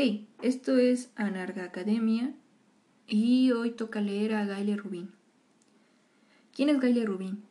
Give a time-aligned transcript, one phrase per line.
[0.00, 2.32] Hey, esto es Anarga Academia
[3.08, 5.10] y hoy toca leer a Gayle Rubin.
[6.54, 7.42] ¿Quién es Gayle Rubin?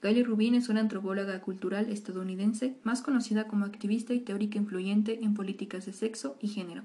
[0.00, 5.34] Gayle Rubin es una antropóloga cultural estadounidense más conocida como activista y teórica influyente en
[5.34, 6.80] políticas de sexo y género.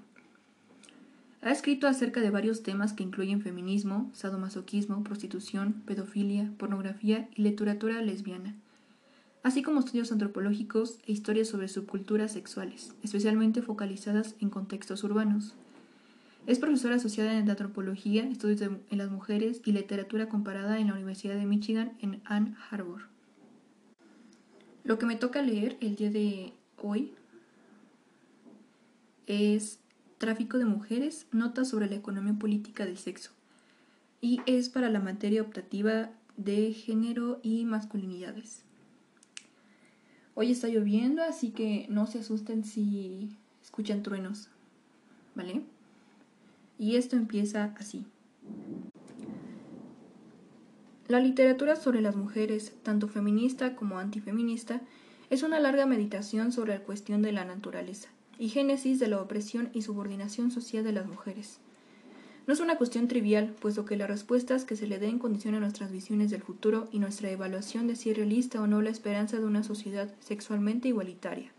[1.41, 8.01] Ha escrito acerca de varios temas que incluyen feminismo, sadomasoquismo, prostitución, pedofilia, pornografía y literatura
[8.01, 8.55] lesbiana
[9.48, 15.54] así como estudios antropológicos e historias sobre subculturas sexuales, especialmente focalizadas en contextos urbanos.
[16.47, 21.36] Es profesora asociada en antropología, estudios en las mujeres y literatura comparada en la Universidad
[21.36, 23.04] de Michigan en Ann Arbor.
[24.83, 27.14] Lo que me toca leer el día de hoy
[29.27, 29.79] es
[30.18, 33.31] Tráfico de Mujeres, Notas sobre la Economía Política del Sexo,
[34.19, 38.66] y es para la materia optativa de género y masculinidades.
[40.39, 44.50] Hoy está lloviendo, así que no se asusten si escuchan truenos.
[45.33, 45.63] ¿Vale?
[46.77, 48.05] Y esto empieza así.
[51.08, 54.81] La literatura sobre las mujeres, tanto feminista como antifeminista,
[55.31, 59.71] es una larga meditación sobre la cuestión de la naturaleza y génesis de la opresión
[59.73, 61.59] y subordinación social de las mujeres.
[62.47, 65.91] No es una cuestión trivial, puesto que las respuestas que se le den condicionan nuestras
[65.91, 69.45] visiones del futuro y nuestra evaluación de si es realista o no la esperanza de
[69.45, 71.51] una sociedad sexualmente igualitaria.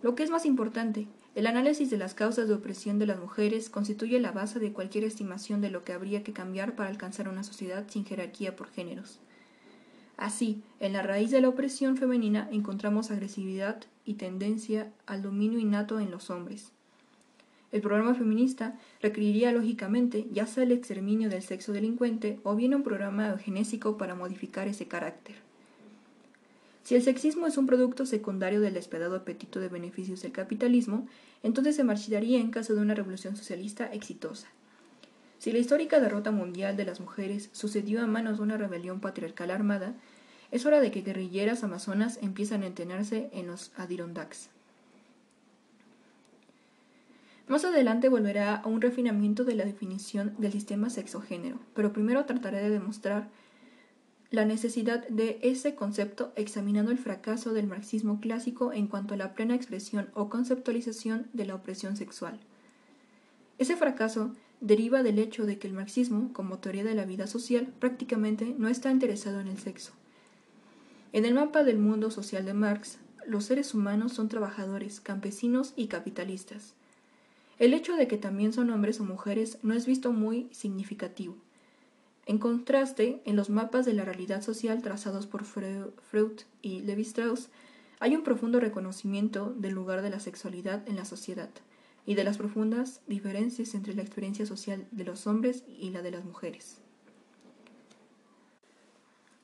[0.00, 3.68] Lo que es más importante, el análisis de las causas de opresión de las mujeres
[3.68, 7.44] constituye la base de cualquier estimación de lo que habría que cambiar para alcanzar una
[7.44, 9.20] sociedad sin jerarquía por géneros.
[10.16, 16.00] Así, en la raíz de la opresión femenina encontramos agresividad y tendencia al dominio innato
[16.00, 16.72] en los hombres.
[17.72, 22.82] El programa feminista requeriría lógicamente ya sea el exterminio del sexo delincuente o bien un
[22.82, 25.34] programa eugenésico para modificar ese carácter.
[26.84, 31.08] Si el sexismo es un producto secundario del despedado apetito de beneficios del capitalismo,
[31.42, 34.46] entonces se marcharía en caso de una revolución socialista exitosa.
[35.38, 39.50] Si la histórica derrota mundial de las mujeres sucedió a manos de una rebelión patriarcal
[39.50, 39.94] armada,
[40.52, 44.50] es hora de que guerrilleras amazonas empiezan a entrenarse en los Adirondacks.
[47.48, 52.60] Más adelante volverá a un refinamiento de la definición del sistema sexo-género, pero primero trataré
[52.60, 53.28] de demostrar
[54.30, 59.34] la necesidad de ese concepto examinando el fracaso del marxismo clásico en cuanto a la
[59.34, 62.40] plena expresión o conceptualización de la opresión sexual.
[63.58, 67.72] Ese fracaso deriva del hecho de que el marxismo, como teoría de la vida social,
[67.78, 69.92] prácticamente no está interesado en el sexo.
[71.12, 75.86] En el mapa del mundo social de Marx, los seres humanos son trabajadores, campesinos y
[75.86, 76.74] capitalistas.
[77.58, 81.36] El hecho de que también son hombres o mujeres no es visto muy significativo.
[82.26, 87.48] En contraste, en los mapas de la realidad social trazados por Freud y Levi Strauss,
[87.98, 91.48] hay un profundo reconocimiento del lugar de la sexualidad en la sociedad
[92.04, 96.10] y de las profundas diferencias entre la experiencia social de los hombres y la de
[96.10, 96.78] las mujeres.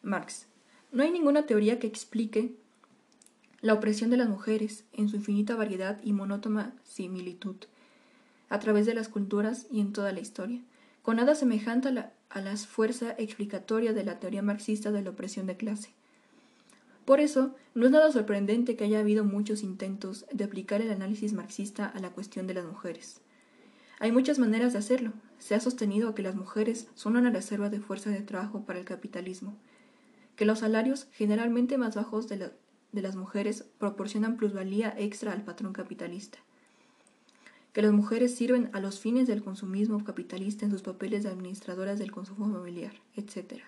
[0.02, 0.46] Marx.
[0.90, 2.56] No hay ninguna teoría que explique
[3.62, 7.56] la opresión de las mujeres en su infinita variedad y monótona similitud
[8.52, 10.60] a través de las culturas y en toda la historia,
[11.00, 15.08] con nada semejante a la, a la fuerza explicatoria de la teoría marxista de la
[15.08, 15.94] opresión de clase.
[17.06, 21.32] Por eso, no es nada sorprendente que haya habido muchos intentos de aplicar el análisis
[21.32, 23.22] marxista a la cuestión de las mujeres.
[24.00, 25.14] Hay muchas maneras de hacerlo.
[25.38, 28.84] Se ha sostenido que las mujeres son una reserva de fuerza de trabajo para el
[28.84, 29.56] capitalismo,
[30.36, 32.50] que los salarios generalmente más bajos de,
[32.92, 36.36] de las mujeres proporcionan plusvalía extra al patrón capitalista,
[37.72, 41.98] que las mujeres sirven a los fines del consumismo capitalista en sus papeles de administradoras
[41.98, 43.62] del consumo familiar, etc.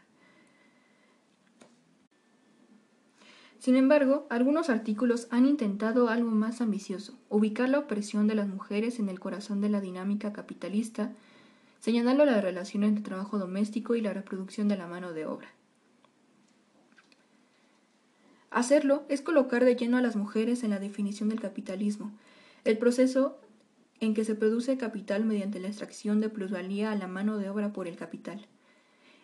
[3.59, 8.99] Sin embargo, algunos artículos han intentado algo más ambicioso, ubicar la opresión de las mujeres
[8.99, 11.13] en el corazón de la dinámica capitalista,
[11.81, 15.49] señalando la relación entre trabajo doméstico y la reproducción de la mano de obra.
[18.51, 22.13] Hacerlo es colocar de lleno a las mujeres en la definición del capitalismo,
[22.65, 23.39] el proceso
[24.01, 27.73] en que se produce capital mediante la extracción de plusvalía a la mano de obra
[27.73, 28.47] por el capital.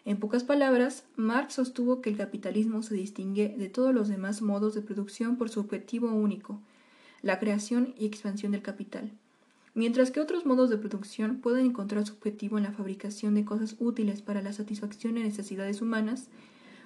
[0.05, 4.75] En pocas palabras, Marx sostuvo que el capitalismo se distingue de todos los demás modos
[4.75, 6.61] de producción por su objetivo único,
[7.22, 9.12] la creación y expansión del capital,
[9.75, 13.76] mientras que otros modos de producción pueden encontrar su objetivo en la fabricación de cosas
[13.78, 16.28] útiles para la satisfacción de necesidades humanas,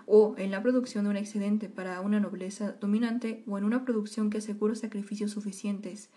[0.06, 4.28] o en la producción de un excedente para una nobleza dominante, o en una producción
[4.28, 6.10] que asegura sacrificios suficientes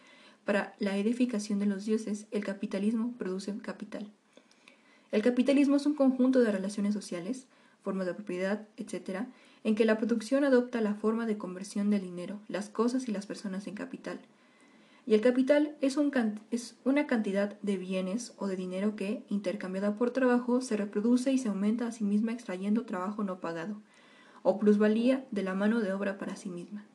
[0.47, 4.07] para la edificación de los dioses, el capitalismo produce capital.
[5.11, 7.47] El capitalismo es un conjunto de relaciones sociales,
[7.83, 9.25] formas de propiedad, etc.,
[9.65, 13.25] en que la producción adopta la forma de conversión del dinero, las cosas y las
[13.25, 14.21] personas en capital.
[15.05, 15.97] y el capital es,
[16.51, 21.39] es, una cantidad de bienes o de dinero que, intercambiada por trabajo, se reproduce y
[21.39, 23.81] se aumenta a sí misma extrayendo trabajo no pagado,
[24.43, 26.85] o plusvalía de la mano de obra para sí misma.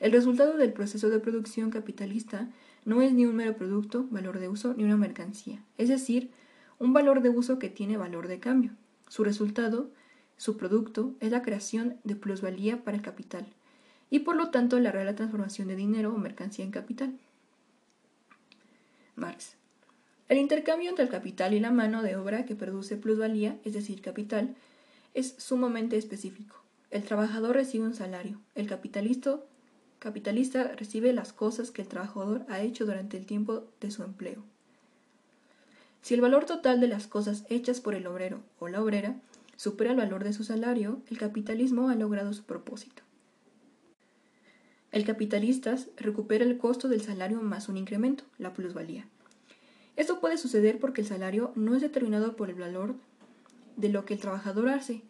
[0.00, 2.48] El resultado del proceso de producción capitalista
[2.88, 6.30] no es ni un mero producto, valor de uso, ni una mercancía, es decir,
[6.78, 8.70] un valor de uso que tiene valor de cambio.
[9.08, 9.90] Su resultado,
[10.38, 13.46] su producto, es la creación de plusvalía para el capital,
[14.08, 17.18] y por lo tanto la real transformación de dinero o mercancía en capital.
[19.16, 19.56] Marx.
[20.30, 24.00] El intercambio entre el capital y la mano de obra que produce plusvalía, es decir,
[24.00, 24.56] capital,
[25.12, 26.56] es sumamente específico.
[26.90, 29.40] El trabajador recibe un salario, el capitalista
[29.98, 34.42] capitalista recibe las cosas que el trabajador ha hecho durante el tiempo de su empleo.
[36.02, 39.16] Si el valor total de las cosas hechas por el obrero o la obrera
[39.56, 43.02] supera el valor de su salario, el capitalismo ha logrado su propósito.
[44.92, 49.06] El capitalista recupera el costo del salario más un incremento, la plusvalía.
[49.96, 52.94] Esto puede suceder porque el salario no es determinado por el valor
[53.76, 55.02] de lo que el trabajador hace,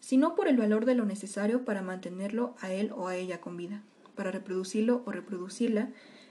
[0.00, 3.56] sino por el valor de lo necesario para mantenerlo a él o a ella con
[3.56, 3.82] vida
[4.16, 5.90] para reproducirlo o reproducirla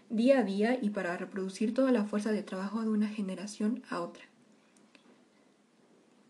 [0.10, 4.02] día a día y para reproducir toda la fuerza de trabajo de una generación a
[4.02, 4.24] otra.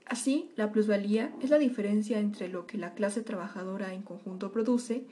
[0.05, 5.03] Así, la plusvalía es la diferencia entre lo que la clase trabajadora en conjunto produce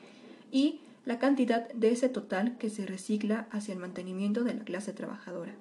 [0.51, 4.93] y la cantidad de ese total que se recicla hacia el mantenimiento de la clase
[4.93, 5.55] trabajadora.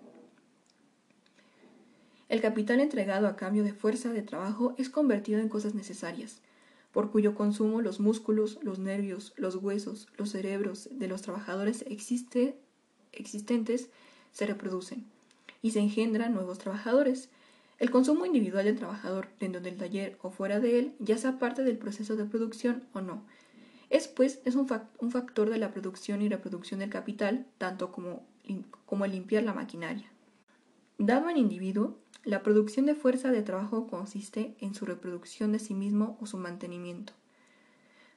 [2.28, 6.40] El capital entregado a cambio de fuerza de trabajo es convertido en cosas necesarias,
[6.92, 12.54] por cuyo consumo los músculos, los nervios, los huesos, los cerebros de los trabajadores existentes
[14.32, 15.06] se reproducen
[15.62, 17.30] y se engendran nuevos trabajadores.
[17.78, 21.64] El consumo individual del trabajador dentro del taller o fuera de él, ya sea parte
[21.64, 23.24] del proceso de producción o no,
[23.90, 28.24] es pues es un, factor de la producción y reproducción del capital, tanto como,
[28.86, 30.10] como limpiar la maquinaria.
[30.98, 35.74] Dado en individuo, la producción de fuerza de trabajo consiste en su reproducción de sí
[35.74, 37.12] mismo o su mantenimiento.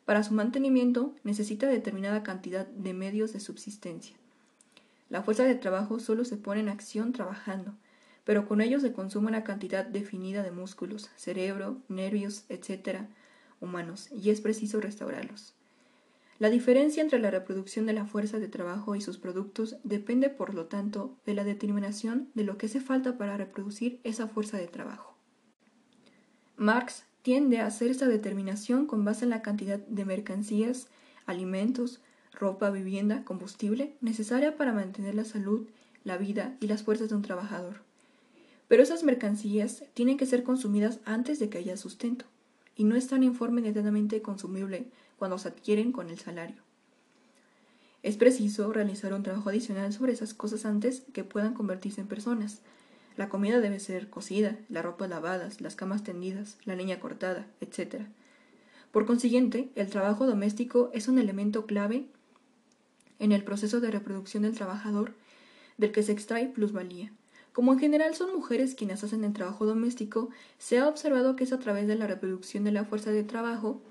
[0.05, 4.15] Para su mantenimiento necesita determinada cantidad de medios de subsistencia.
[5.09, 7.73] La fuerza de trabajo solo se pone en acción trabajando,
[8.25, 13.07] pero con ello se consume una cantidad definida de músculos, cerebro, nervios, etc.,
[13.59, 15.54] humanos, y es preciso restaurarlos.
[16.37, 20.53] La diferencia entre la reproducción de la fuerza de trabajo y sus productos depende, por
[20.53, 24.67] lo tanto, de la determinación de lo que hace falta para reproducir esa fuerza de
[24.67, 25.15] trabajo.
[26.57, 30.89] Marx tiende a hacer esa determinación con base en la cantidad de mercancías,
[31.25, 32.01] alimentos,
[32.33, 35.67] ropa, vivienda, combustible necesaria para mantener la salud,
[36.03, 37.81] la vida y las fuerzas de un trabajador.
[38.67, 42.25] Pero esas mercancías tienen que ser consumidas antes de que haya sustento,
[42.75, 44.87] y no están en forma inmediatamente consumible
[45.17, 46.61] cuando se adquieren con el salario.
[48.03, 52.61] Es preciso realizar un trabajo adicional sobre esas cosas antes que puedan convertirse en personas.
[53.17, 58.03] La comida debe ser cocida, la ropa lavadas, las camas tendidas, la leña cortada, etc.
[58.91, 62.05] Por consiguiente, el trabajo doméstico es un elemento clave
[63.19, 65.13] en el proceso de reproducción del trabajador
[65.77, 67.11] del que se extrae plusvalía.
[67.55, 71.53] Como en general son mujeres quienes hacen el trabajo doméstico, se ha observado que es
[71.53, 73.81] a través de la reproducción de la fuerza de trabajo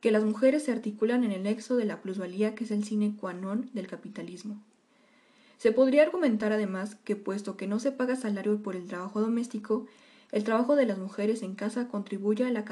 [0.00, 3.14] que las mujeres se articulan en el nexo de la plusvalía que es el sine
[3.14, 4.60] qua non del capitalismo.
[5.56, 9.86] Se podría argumentar además que puesto que no se paga salario por el trabajo doméstico,
[10.32, 12.64] el trabajo de las mujeres en casa contribuye a la,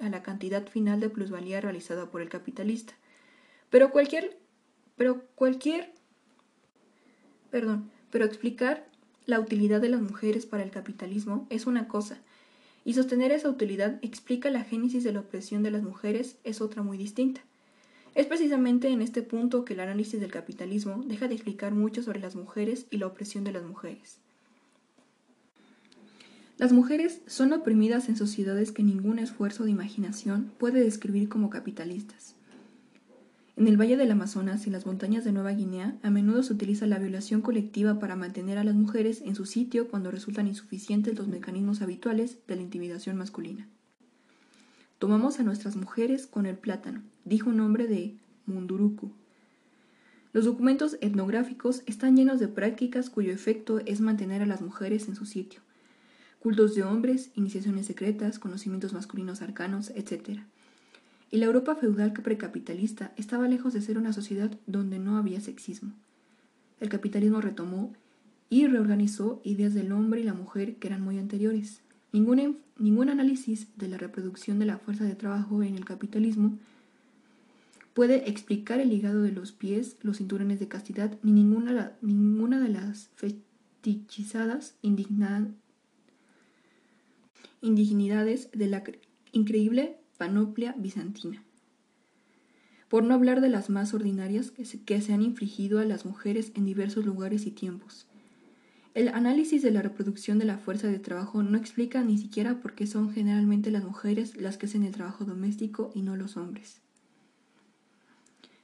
[0.00, 2.92] a la cantidad final de plusvalía realizada por el capitalista.
[3.70, 4.36] Pero cualquier
[4.96, 5.94] pero cualquier
[7.50, 8.86] perdón, pero explicar
[9.26, 12.18] la utilidad de las mujeres para el capitalismo es una cosa,
[12.84, 16.82] y sostener esa utilidad explica la génesis de la opresión de las mujeres es otra
[16.82, 17.40] muy distinta.
[18.14, 22.20] Es precisamente en este punto que el análisis del capitalismo deja de explicar mucho sobre
[22.20, 24.18] las mujeres y la opresión de las mujeres.
[26.58, 32.34] Las mujeres son oprimidas en sociedades que ningún esfuerzo de imaginación puede describir como capitalistas.
[33.54, 36.86] En el Valle del Amazonas y las montañas de Nueva Guinea, a menudo se utiliza
[36.86, 41.28] la violación colectiva para mantener a las mujeres en su sitio cuando resultan insuficientes los
[41.28, 43.68] mecanismos habituales de la intimidación masculina.
[44.98, 48.16] Tomamos a nuestras mujeres con el plátano, dijo un hombre de
[48.46, 49.12] Munduruku.
[50.32, 55.14] Los documentos etnográficos están llenos de prácticas cuyo efecto es mantener a las mujeres en
[55.14, 55.60] su sitio.
[56.40, 60.40] Cultos de hombres, iniciaciones secretas, conocimientos masculinos arcanos, etc
[61.32, 65.94] y la Europa feudal precapitalista estaba lejos de ser una sociedad donde no había sexismo.
[66.78, 67.94] El capitalismo retomó
[68.50, 71.80] y reorganizó ideas del hombre y la mujer que eran muy anteriores.
[72.12, 76.58] Ningún, ningún análisis de la reproducción de la fuerza de trabajo en el capitalismo
[77.94, 82.68] puede explicar el ligado de los pies, los cinturones de castidad, ni ninguna, ninguna de
[82.68, 84.74] las fetichizadas
[87.62, 88.84] indignidades de la
[89.32, 91.42] increíble panoplia bizantina.
[92.88, 96.06] Por no hablar de las más ordinarias que se, que se han infligido a las
[96.06, 98.06] mujeres en diversos lugares y tiempos.
[98.94, 102.74] El análisis de la reproducción de la fuerza de trabajo no explica ni siquiera por
[102.74, 106.80] qué son generalmente las mujeres las que hacen el trabajo doméstico y no los hombres.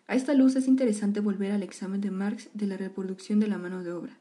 [0.06, 3.58] A esta luz es interesante volver al examen de Marx de la reproducción de la
[3.58, 4.16] mano de obra.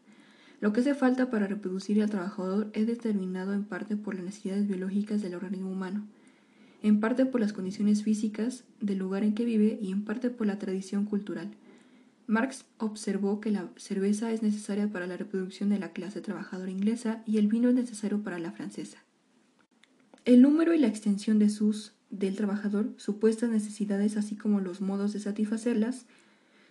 [0.59, 4.67] Lo que hace falta para reproducir al trabajador es determinado en parte por las necesidades
[4.67, 6.07] biológicas del organismo humano,
[6.81, 10.47] en parte por las condiciones físicas del lugar en que vive y en parte por
[10.47, 11.51] la tradición cultural.
[12.27, 17.23] Marx observó que la cerveza es necesaria para la reproducción de la clase trabajadora inglesa
[17.25, 19.03] y el vino es necesario para la francesa.
[20.25, 25.13] El número y la extensión de sus del trabajador, supuestas necesidades así como los modos
[25.13, 26.05] de satisfacerlas,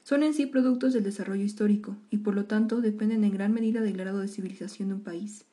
[0.02, 3.80] son en sí productos del desarrollo histórico y por lo tanto dependen en gran medida
[3.80, 5.44] del grado de civilización de un país,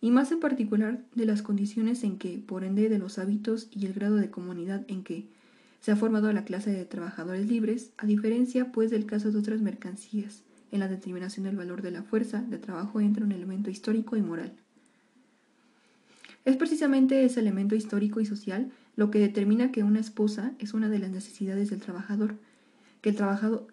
[0.00, 3.86] y más en particular de las condiciones en que, por ende de los hábitos y
[3.86, 5.26] el grado de comunidad en que
[5.80, 9.60] se ha formado la clase de trabajadores libres, a diferencia pues del caso de otras
[9.60, 14.16] mercancías, en la determinación del valor de la fuerza de trabajo entra un elemento histórico
[14.16, 14.52] y moral.
[16.44, 20.88] Es precisamente ese elemento histórico y social lo que determina que una esposa es una
[20.88, 22.36] de las necesidades del trabajador,
[23.00, 23.16] que el,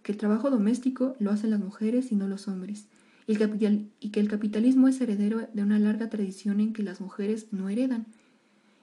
[0.04, 2.86] que el trabajo doméstico lo hacen las mujeres y no los hombres,
[3.28, 7.70] y, que el capitalismo es heredero de una larga tradición en que las mujeres no
[7.70, 8.06] heredan,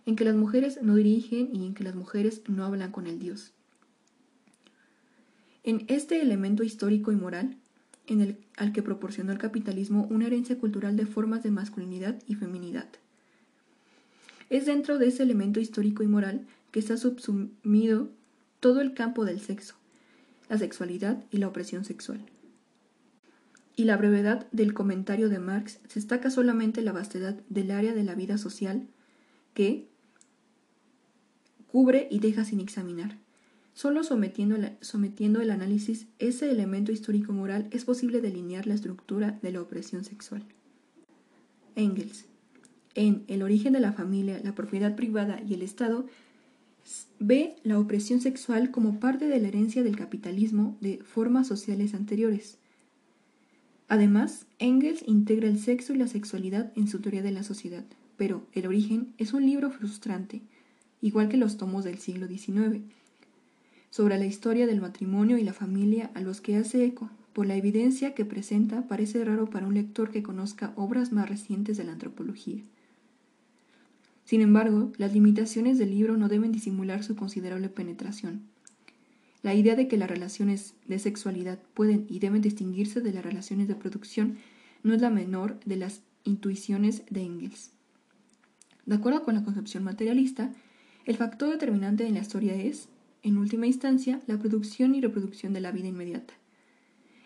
[0.07, 3.19] en que las mujeres no dirigen y en que las mujeres no hablan con el
[3.19, 3.53] Dios.
[5.63, 7.57] En este elemento histórico y moral,
[8.07, 12.35] en el, al que proporcionó el capitalismo una herencia cultural de formas de masculinidad y
[12.35, 12.89] feminidad.
[14.49, 18.09] Es dentro de ese elemento histórico y moral que está subsumido
[18.59, 19.75] todo el campo del sexo,
[20.49, 22.21] la sexualidad y la opresión sexual.
[23.81, 28.05] Y la brevedad del comentario de Marx se destaca solamente la vastedad del área de
[28.05, 28.87] la vida social
[29.55, 29.89] que
[31.67, 33.17] cubre y deja sin examinar.
[33.73, 39.63] Solo sometiendo, sometiendo el análisis ese elemento histórico-moral es posible delinear la estructura de la
[39.63, 40.45] opresión sexual.
[41.75, 42.27] Engels
[42.95, 46.05] en El origen de la familia, la propiedad privada y el Estado,
[47.19, 52.60] ve la opresión sexual como parte de la herencia del capitalismo de formas sociales anteriores.
[53.91, 57.85] Además, Engels integra el sexo y la sexualidad en su teoría de la sociedad,
[58.17, 60.43] pero El origen es un libro frustrante,
[61.03, 62.83] igual que los tomos del siglo XIX,
[63.91, 67.57] sobre la historia del matrimonio y la familia a los que hace eco, por la
[67.57, 71.93] evidencia que presenta parece raro para un lector que conozca obras más recientes de la
[71.93, 72.63] antropología.
[74.25, 78.50] Sin embargo, las limitaciones del libro no deben disimular su considerable penetración.
[79.43, 83.69] La idea de que las relaciones de sexualidad pueden y deben distinguirse de las relaciones
[83.69, 84.39] de producción
[84.83, 87.71] no es la menor de las intuiciones de Engels.
[88.87, 90.53] De acuerdo con la concepción materialista,
[91.07, 92.89] el factor determinante en la historia es,
[93.23, 96.35] en última instancia, la producción y reproducción de la vida inmediata.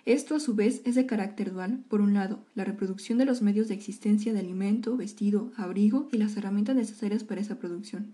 [0.06, 3.40] Esto a su vez es de carácter dual, por un lado, la reproducción de los
[3.40, 8.12] medios de existencia de alimento, vestido, abrigo y las herramientas necesarias para esa producción.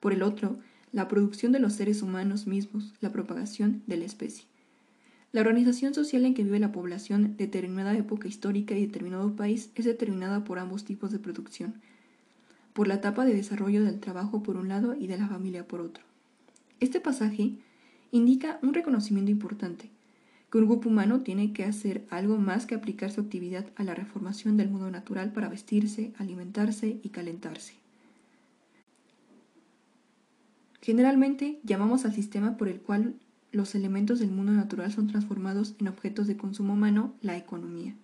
[0.00, 0.58] Por el otro,
[0.92, 4.44] la producción de los seres humanos mismos, la propagación de la especie.
[5.32, 9.70] La organización social en que vive la población de determinada época histórica y determinado país
[9.76, 11.74] es determinada por ambos tipos de producción,
[12.72, 15.80] por la etapa de desarrollo del trabajo por un lado y de la familia por
[15.80, 16.02] otro.
[16.80, 17.52] Este pasaje
[18.10, 19.90] indica un reconocimiento importante,
[20.50, 23.94] que un grupo humano tiene que hacer algo más que aplicar su actividad a la
[23.94, 27.79] reformación del mundo natural para vestirse, alimentarse y calentarse.
[30.90, 33.14] Generalmente llamamos al sistema por el cual
[33.52, 37.94] los elementos del mundo natural son transformados en objetos de consumo humano la economía.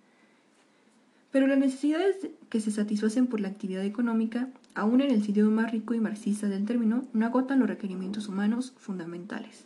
[1.29, 5.69] Pero las necesidades que se satisfacen por la actividad económica, aun en el sentido más
[5.69, 9.65] rico y marxista del término, no agotan los requerimientos humanos fundamentales.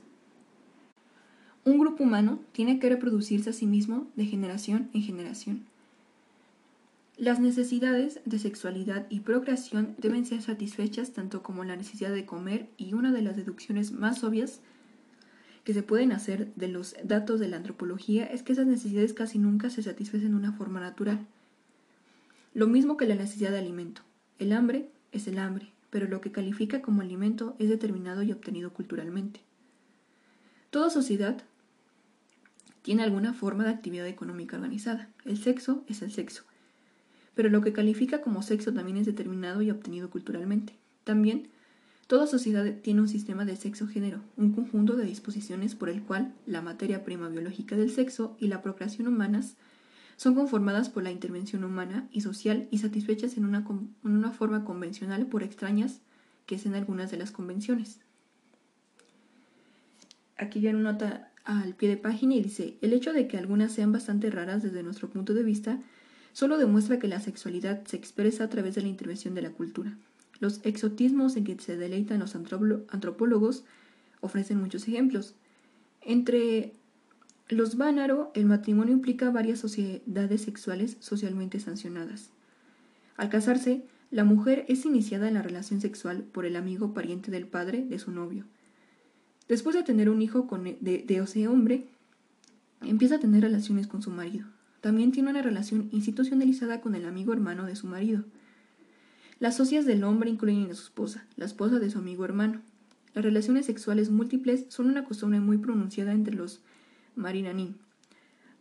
[1.63, 5.67] Un grupo humano tiene que reproducirse a sí mismo de generación en generación.
[7.21, 12.67] Las necesidades de sexualidad y procreación deben ser satisfechas tanto como la necesidad de comer
[12.77, 14.59] y una de las deducciones más obvias
[15.63, 19.37] que se pueden hacer de los datos de la antropología es que esas necesidades casi
[19.37, 21.27] nunca se satisfacen de una forma natural.
[22.55, 24.01] Lo mismo que la necesidad de alimento.
[24.39, 28.73] El hambre es el hambre, pero lo que califica como alimento es determinado y obtenido
[28.73, 29.41] culturalmente.
[30.71, 31.43] Toda sociedad
[32.81, 35.07] tiene alguna forma de actividad económica organizada.
[35.23, 36.45] El sexo es el sexo.
[37.35, 40.75] Pero lo que califica como sexo también es determinado y obtenido culturalmente.
[41.03, 41.49] También,
[42.11, 46.61] Toda sociedad tiene un sistema de sexo-género, un conjunto de disposiciones por el cual la
[46.61, 49.55] materia prima biológica del sexo y la procreación humanas
[50.17, 54.65] son conformadas por la intervención humana y social y satisfechas en una, en una forma
[54.65, 56.01] convencional por extrañas
[56.47, 58.01] que sean algunas de las convenciones.
[60.35, 63.93] Aquí ya nota al pie de página y dice, el hecho de que algunas sean
[63.93, 65.81] bastante raras desde nuestro punto de vista
[66.33, 69.97] solo demuestra que la sexualidad se expresa a través de la intervención de la cultura.
[70.39, 73.63] Los exotismos en que se deleitan los antropólogos
[74.21, 75.35] ofrecen muchos ejemplos.
[76.01, 76.73] Entre
[77.47, 82.31] los Bánaro, el matrimonio implica varias sociedades sexuales socialmente sancionadas.
[83.17, 87.45] Al casarse, la mujer es iniciada en la relación sexual por el amigo pariente del
[87.45, 88.45] padre de su novio.
[89.47, 91.85] Después de tener un hijo e, de, de ese hombre,
[92.81, 94.47] empieza a tener relaciones con su marido.
[94.81, 98.25] También tiene una relación institucionalizada con el amigo hermano de su marido.
[99.39, 102.61] Las socias del hombre incluyen a su esposa, la esposa de su amigo hermano.
[103.13, 106.61] Las relaciones sexuales múltiples son una costumbre muy pronunciada entre los
[107.15, 107.75] marinaní.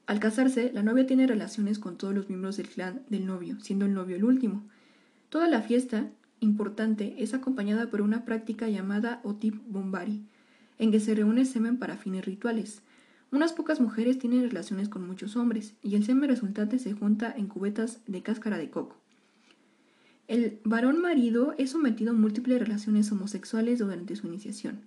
[0.07, 3.87] Al casarse, la novia tiene relaciones con todos los miembros del clan del novio, siendo
[3.87, 4.65] el novio el último.
[5.29, 6.11] Toda la fiesta
[6.41, 10.21] importante es acompañada por una práctica llamada otip bombari,
[10.79, 12.83] en que se reúne semen para fines rituales.
[13.33, 17.47] Unas pocas mujeres tienen relaciones con muchos hombres, y el semen resultante se junta en
[17.47, 18.97] cubetas de cáscara de coco.
[20.27, 24.81] El varón marido es sometido a múltiples relaciones homosexuales durante su iniciación.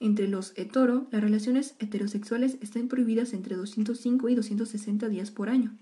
[0.00, 5.74] Entre los hetero, las relaciones heterosexuales están prohibidas entre 205 y 260 días por año.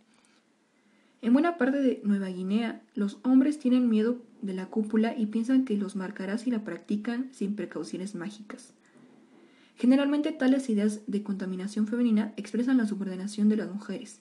[1.23, 5.65] En buena parte de Nueva Guinea, los hombres tienen miedo de la cúpula y piensan
[5.65, 8.75] que los marcará si la practican sin precauciones mágicas.
[9.77, 14.21] Generalmente tales ideas de contaminación femenina expresan la subordinación de las mujeres,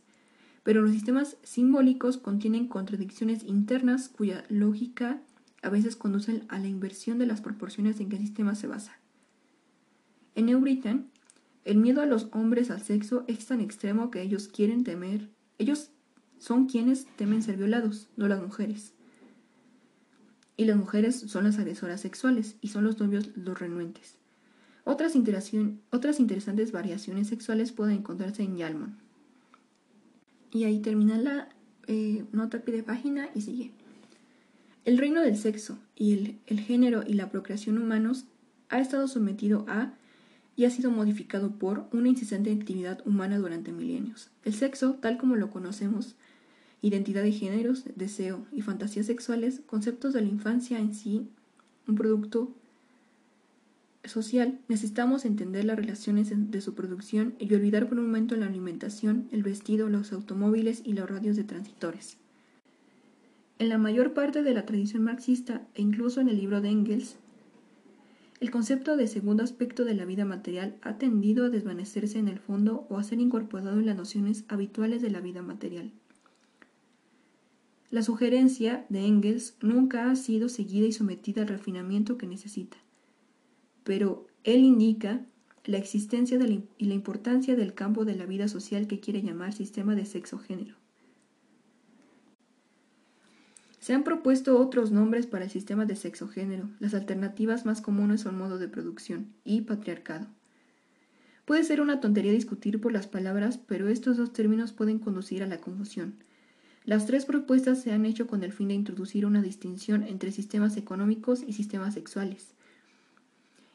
[0.63, 5.21] pero los sistemas simbólicos contienen contradicciones internas cuya lógica
[5.61, 8.97] a veces conducen a la inversión de las proporciones en que el sistema se basa.
[10.35, 11.09] En Euritan,
[11.63, 15.29] el miedo a los hombres al sexo es tan extremo que ellos quieren temer,
[15.59, 15.91] ellos
[16.39, 18.93] son quienes temen ser violados, no las mujeres.
[20.57, 24.17] Y las mujeres son las agresoras sexuales y son los novios los renuentes.
[24.85, 28.97] Otras, interesantes variaciones sexuales pueden encontrarse en Yalmon.
[30.51, 31.49] Y ahí termina la
[31.87, 33.71] eh, nota pie página y sigue.
[34.85, 38.25] El reino del sexo y el, el género y la procreación humanos
[38.69, 39.93] ha estado sometido a
[40.55, 44.29] y ha sido modificado por una incesante actividad humana durante milenios.
[44.43, 46.15] El sexo, tal como lo conocemos,
[46.81, 51.27] identidad de géneros, deseo y fantasías sexuales, conceptos de la infancia en sí,
[51.87, 52.53] un producto
[54.05, 59.27] social, necesitamos entender las relaciones de su producción y olvidar por un momento la alimentación,
[59.31, 62.17] el vestido, los automóviles y los radios de transitores.
[63.59, 67.15] En la mayor parte de la tradición marxista e incluso en el libro de Engels,
[68.41, 72.39] el concepto de segundo aspecto de la vida material ha tendido a desvanecerse en el
[72.39, 75.93] fondo o a ser incorporado en las nociones habituales de la vida material.
[77.89, 82.82] La sugerencia de Engels nunca ha sido seguida y sometida al refinamiento que necesita
[83.83, 85.21] pero él indica
[85.65, 86.37] la existencia
[86.77, 90.75] y la importancia del campo de la vida social que quiere llamar sistema de sexo-género.
[93.79, 96.69] Se han propuesto otros nombres para el sistema de sexo-género.
[96.79, 100.27] Las alternativas más comunes son modo de producción y patriarcado.
[101.45, 105.47] Puede ser una tontería discutir por las palabras, pero estos dos términos pueden conducir a
[105.47, 106.15] la confusión.
[106.85, 110.77] Las tres propuestas se han hecho con el fin de introducir una distinción entre sistemas
[110.77, 112.53] económicos y sistemas sexuales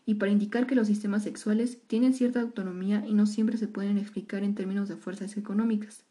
[0.09, 3.99] y para indicar que los sistemas sexuales tienen cierta autonomía y no siempre se pueden
[3.99, 6.03] explicar en términos de fuerzas económicas.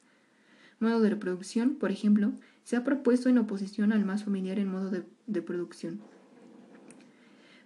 [0.80, 2.32] Modo de reproducción, por ejemplo,
[2.64, 6.00] se ha propuesto en oposición al más familiar en modo de, producción.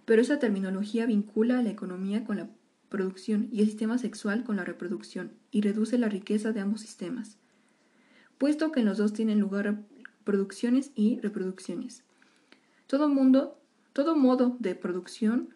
[0.06, 2.48] Pero esa terminología vincula a la economía con la
[2.88, 7.36] producción y el sistema sexual con la reproducción y reduce la riqueza de ambos sistemas,
[8.38, 9.82] puesto que en los dos tienen lugar
[10.24, 12.04] producciones y reproducciones.
[12.86, 13.60] Todo mundo,
[13.92, 15.50] todo modo de producción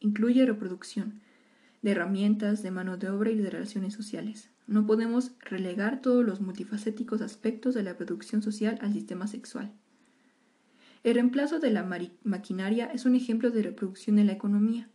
[0.00, 1.20] incluye reproducción
[1.82, 4.50] de herramientas, de mano de obra y de relaciones sociales.
[4.66, 9.72] No podemos relegar todos los multifacéticos aspectos de la producción social al sistema sexual.
[11.04, 11.88] El reemplazo de la
[12.24, 14.88] maquinaria es un ejemplo de reproducción en la economía.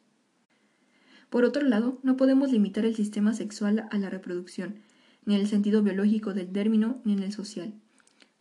[1.30, 4.82] Por otro lado, no podemos limitar el sistema sexual a la reproducción,
[5.26, 7.74] ni en el sentido biológico del término, ni en el social.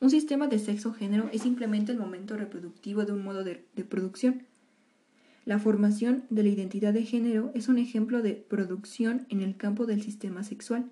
[0.01, 4.43] Un sistema de sexo-género es simplemente el momento reproductivo de un modo de producción,
[5.51, 9.85] la formación de la identidad de género es un ejemplo de producción en el campo
[9.85, 10.89] del sistema sexual.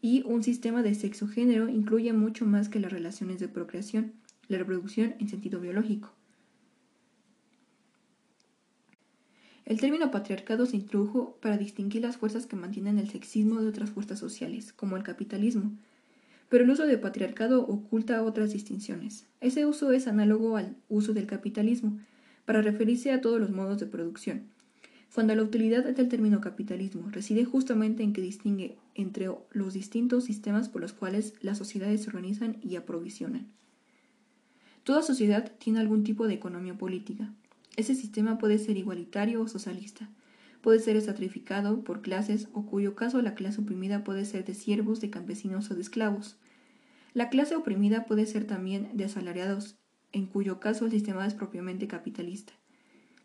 [0.00, 4.14] Y un sistema de sexo-género incluye mucho más que las relaciones de procreación,
[4.48, 6.14] la reproducción en sentido biológico.
[9.66, 13.90] El término patriarcado se introdujo para distinguir las fuerzas que mantienen el sexismo de otras
[13.90, 15.76] fuerzas sociales, como el capitalismo,
[16.48, 19.26] pero el uso de patriarcado oculta otras distinciones.
[19.42, 21.98] Ese uso es análogo al uso del capitalismo,
[22.44, 24.48] para referirse a todos los modos de producción,
[25.14, 30.68] cuando la utilidad del término capitalismo reside justamente en que distingue entre los distintos sistemas
[30.68, 33.46] por los cuales las sociedades se organizan y aprovisionan.
[34.82, 37.32] Toda sociedad tiene algún tipo de economía política.
[37.76, 40.10] Ese sistema puede ser igualitario o socialista,
[40.60, 45.00] puede ser estratificado por clases o cuyo caso la clase oprimida puede ser de siervos,
[45.00, 46.36] de campesinos o de esclavos.
[47.12, 49.76] La clase oprimida puede ser también de asalariados,
[50.14, 52.54] en cuyo caso el sistema es propiamente capitalista.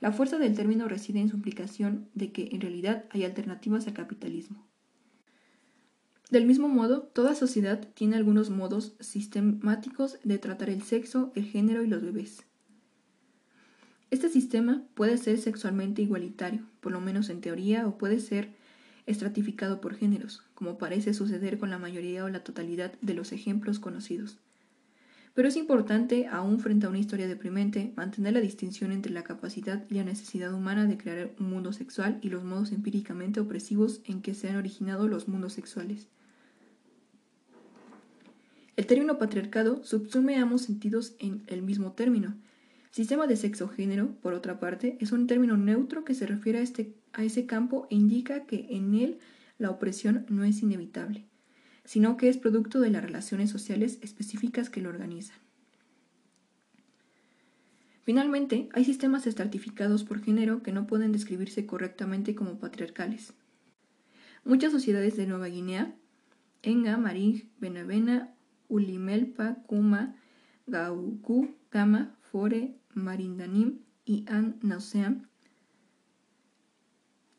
[0.01, 3.93] La fuerza del término reside en su implicación de que en realidad hay alternativas al
[3.93, 4.65] capitalismo.
[6.29, 11.83] Del mismo modo, toda sociedad tiene algunos modos sistemáticos de tratar el sexo, el género
[11.83, 12.43] y los bebés.
[14.11, 18.49] Este sistema puede ser sexualmente igualitario, por lo menos en teoría, o puede ser
[19.05, 23.79] estratificado por géneros, como parece suceder con la mayoría o la totalidad de los ejemplos
[23.79, 24.37] conocidos.
[25.39, 29.85] Pero es importante, aún frente a una historia deprimente, mantener la distinción entre la capacidad
[29.89, 34.21] y la necesidad humana de crear un mundo sexual y los modos empíricamente opresivos en
[34.21, 36.09] que se han originado los mundos sexuales.
[38.75, 42.35] El término patriarcado subsume ambos sentidos en el mismo término.
[42.91, 46.97] Sistema de sexo-género, por otra parte, es un término neutro que se refiere a, este,
[47.13, 49.19] a ese campo e indica que en él
[49.57, 51.28] la opresión no es inevitable,
[51.89, 55.39] sino que es producto de las relaciones sociales específicas que lo organizan.
[58.03, 63.33] Finalmente, hay sistemas estratificados por género que no pueden describirse correctamente como patriarcales.
[64.45, 65.95] Muchas sociedades de Nueva Guinea,
[66.61, 68.35] Enga, Maring, Benavena
[68.67, 70.15] Ulimelpa, Kuma,
[70.67, 75.27] Gauku, Gama, Fore, Marindanim y An Nauseam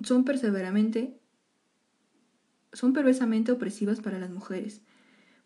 [0.03, 1.20] son perseveramente
[2.73, 4.81] son perversamente opresivas para las mujeres,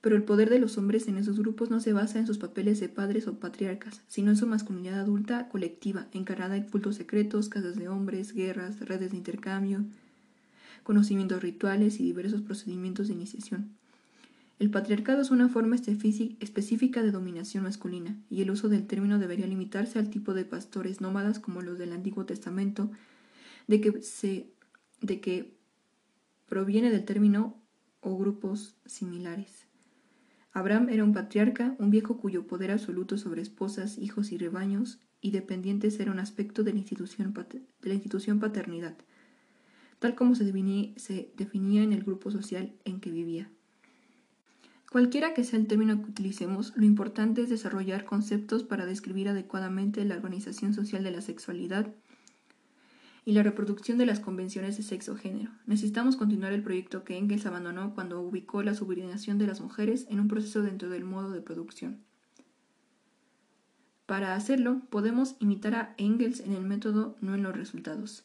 [0.00, 2.78] pero el poder de los hombres en esos grupos no se basa en sus papeles
[2.78, 7.76] de padres o patriarcas, sino en su masculinidad adulta colectiva, encarnada en cultos secretos, casas
[7.76, 9.84] de hombres, guerras, redes de intercambio,
[10.82, 13.70] conocimientos rituales y diversos procedimientos de iniciación.
[14.58, 19.46] El patriarcado es una forma específica de dominación masculina, y el uso del término debería
[19.46, 22.90] limitarse al tipo de pastores nómadas como los del Antiguo Testamento,
[23.66, 24.50] de que, se,
[25.00, 25.53] de que
[26.46, 27.56] proviene del término
[28.00, 29.66] o grupos similares.
[30.52, 35.32] Abraham era un patriarca, un viejo cuyo poder absoluto sobre esposas, hijos y rebaños y
[35.32, 38.94] dependientes era un aspecto de la institución, de la institución paternidad,
[39.98, 43.50] tal como se definía en el grupo social en que vivía.
[44.92, 50.04] Cualquiera que sea el término que utilicemos, lo importante es desarrollar conceptos para describir adecuadamente
[50.04, 51.92] la organización social de la sexualidad
[53.24, 55.50] y la reproducción de las convenciones de sexo-género.
[55.66, 60.20] Necesitamos continuar el proyecto que Engels abandonó cuando ubicó la subordinación de las mujeres en
[60.20, 62.00] un proceso dentro del modo de producción.
[64.06, 68.24] Para hacerlo, podemos imitar a Engels en el método, no en los resultados.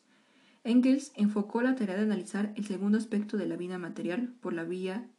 [0.65, 4.65] Engels enfocó la tarea de analizar el segundo aspecto de la vida material por la
[4.65, 5.09] vía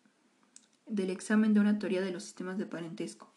[0.87, 3.33] del examen de una teoría de los sistemas de parentesco.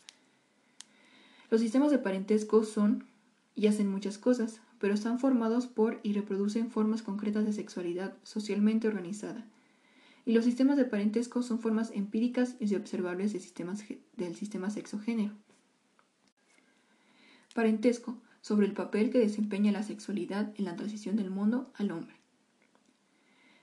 [1.50, 3.06] Los sistemas de parentesco son
[3.56, 8.88] y hacen muchas cosas, pero están formados por y reproducen formas concretas de sexualidad socialmente
[8.88, 9.46] organizada.
[10.26, 15.34] Y los sistemas de parentesco son formas empíricas y observables del sistema sexogénero.
[17.54, 22.16] Parentesco sobre el papel que desempeña la sexualidad en la transición del mundo al hombre.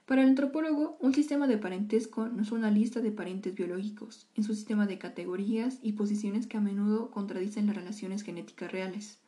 [0.07, 4.49] Para el antropólogo, un sistema de parentesco no es una lista de parientes biológicos, es
[4.49, 9.21] un sistema de categorías y posiciones que a menudo contradicen las relaciones genéticas reales.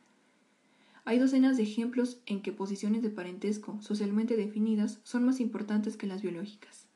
[1.04, 6.06] Hay docenas de ejemplos en que posiciones de parentesco socialmente definidas son más importantes que
[6.06, 6.86] las biológicas.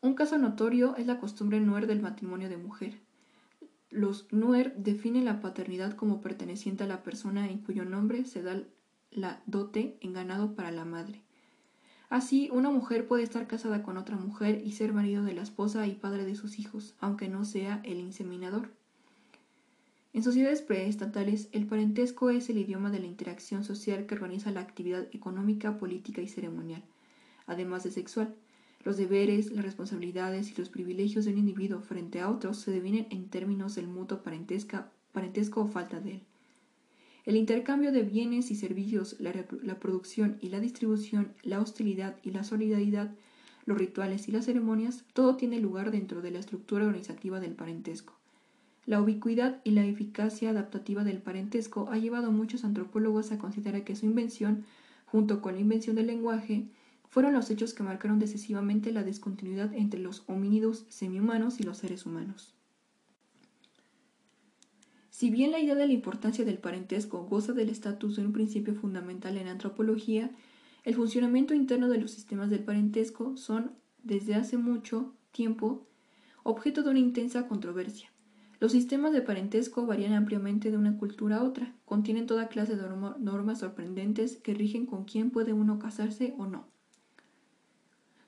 [0.00, 2.98] Un caso notorio es la costumbre nuer del matrimonio de mujer.
[3.90, 8.62] Los nuer definen la paternidad como perteneciente a la persona en cuyo nombre se da
[9.10, 11.20] la dote en ganado para la madre.
[12.08, 15.86] Así, una mujer puede estar casada con otra mujer y ser marido de la esposa
[15.86, 18.70] y padre de sus hijos, aunque no sea el inseminador.
[20.14, 24.60] En sociedades preestatales, el parentesco es el idioma de la interacción social que organiza la
[24.60, 26.84] actividad económica, política y ceremonial,
[27.46, 28.34] además de sexual.
[28.84, 33.06] Los deberes, las responsabilidades y los privilegios de un individuo frente a otros se definen
[33.10, 36.22] en términos del mutuo parentesco o falta de él.
[37.24, 39.32] El intercambio de bienes y servicios, la,
[39.78, 43.14] producción y la distribución, la hostilidad y la solidaridad,
[43.64, 48.21] los rituales y las ceremonias, todo tiene lugar dentro de la estructura organizativa del parentesco.
[48.92, 53.84] La ubicuidad y la eficacia adaptativa del parentesco ha llevado a muchos antropólogos a considerar
[53.84, 54.66] que su invención
[55.06, 56.66] junto con la invención del lenguaje,
[57.08, 62.04] fueron los hechos que marcaron decisivamente la discontinuidad entre los homínidos semihumanos y los seres
[62.04, 62.52] humanos.
[65.08, 68.74] Si bien la idea de la importancia del parentesco goza del estatus de un principio
[68.74, 70.30] fundamental en la antropología,
[70.84, 75.86] el funcionamiento interno de los sistemas del parentesco son, desde hace mucho tiempo,
[76.42, 78.11] objeto de una intensa controversia.
[78.62, 82.84] Los sistemas de parentesco varían ampliamente de una cultura a otra, contienen toda clase de
[83.18, 86.68] normas sorprendentes que rigen con quién puede uno casarse o no.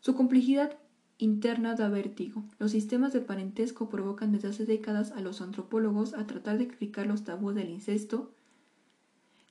[0.01, 0.77] Su complejidad
[1.19, 2.43] interna da vértigo.
[2.59, 7.07] Los sistemas de parentesco provocan desde hace décadas a los antropólogos a tratar de explicar
[7.07, 8.33] los tabúes del incesto,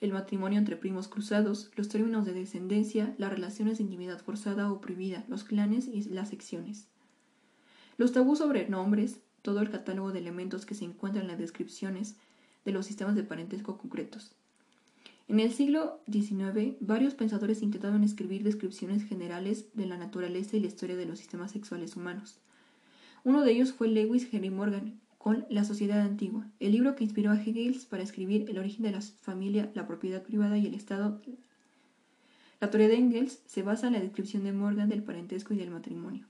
[0.02, 4.82] el matrimonio entre primos cruzados, los términos de descendencia, las relaciones de intimidad forzada o
[4.82, 6.89] prohibida, los clanes y las secciones.
[7.96, 12.15] Los tabús sobre nombres, todo el catálogo de elementos que se encuentran en las descripciones
[12.65, 14.32] de los sistemas de parentesco concretos.
[15.27, 20.67] En el siglo XIX, varios pensadores intentaron escribir descripciones generales de la naturaleza y la
[20.67, 22.38] historia de los sistemas sexuales humanos.
[23.23, 27.32] Uno de ellos fue Lewis Henry Morgan, con La Sociedad Antigua, el libro que inspiró
[27.32, 31.21] a Hegel para escribir El origen de la familia, la propiedad privada y el Estado.
[32.60, 35.71] La teoría de Engels se basa en la descripción de Morgan del parentesco y del
[35.71, 36.25] matrimonio.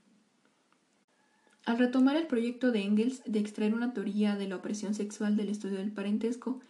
[1.66, 5.48] Al retomar el proyecto de Engels de extraer una teoría de la opresión sexual del
[5.48, 6.60] estudio del parentesco,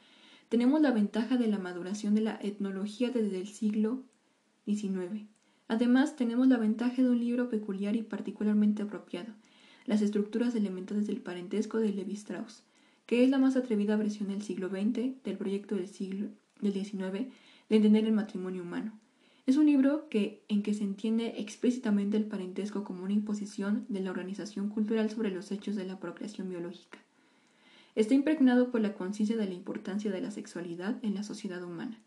[0.49, 4.05] tenemos la ventaja de la maduración de la etnología desde el siglo
[4.67, 5.27] XIX.
[5.67, 9.33] Además, tenemos la ventaja de un libro peculiar y particularmente apropiado,
[9.85, 12.63] Las estructuras elementales del parentesco de Levi Strauss,
[13.07, 16.29] que es la más atrevida versión del siglo XX del proyecto del siglo
[16.63, 17.29] XIX
[17.69, 18.99] de entender el matrimonio humano.
[19.47, 24.11] Es un libro en que se entiende explícitamente el parentesco como una imposición de la
[24.11, 26.99] organización cultural sobre los hechos de la procreación biológica.
[27.95, 31.99] Está impregnado por la conciencia de la importancia de la sexualidad en la sociedad humana.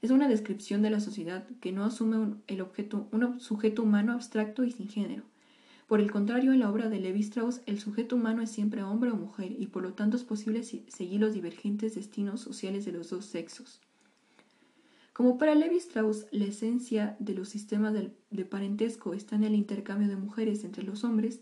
[0.00, 4.64] Es una descripción de la sociedad que no asume el objeto, un sujeto humano abstracto
[4.64, 5.24] y sin género.
[5.86, 9.10] Por el contrario, en la obra de Levi Strauss, el sujeto humano es siempre hombre
[9.10, 13.10] o mujer y por lo tanto es posible seguir los divergentes destinos sociales de los
[13.10, 13.82] dos sexos.
[15.20, 20.08] Como para Levi Strauss, la esencia de los sistemas de parentesco está en el intercambio
[20.08, 21.40] de mujeres entre los hombres,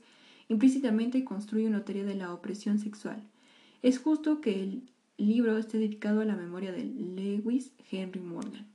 [0.49, 3.23] implícitamente construye una teoría de la opresión sexual
[3.83, 4.83] es justo que el
[5.17, 8.67] libro esté dedicado a la memoria de Lewis Henry Morgan.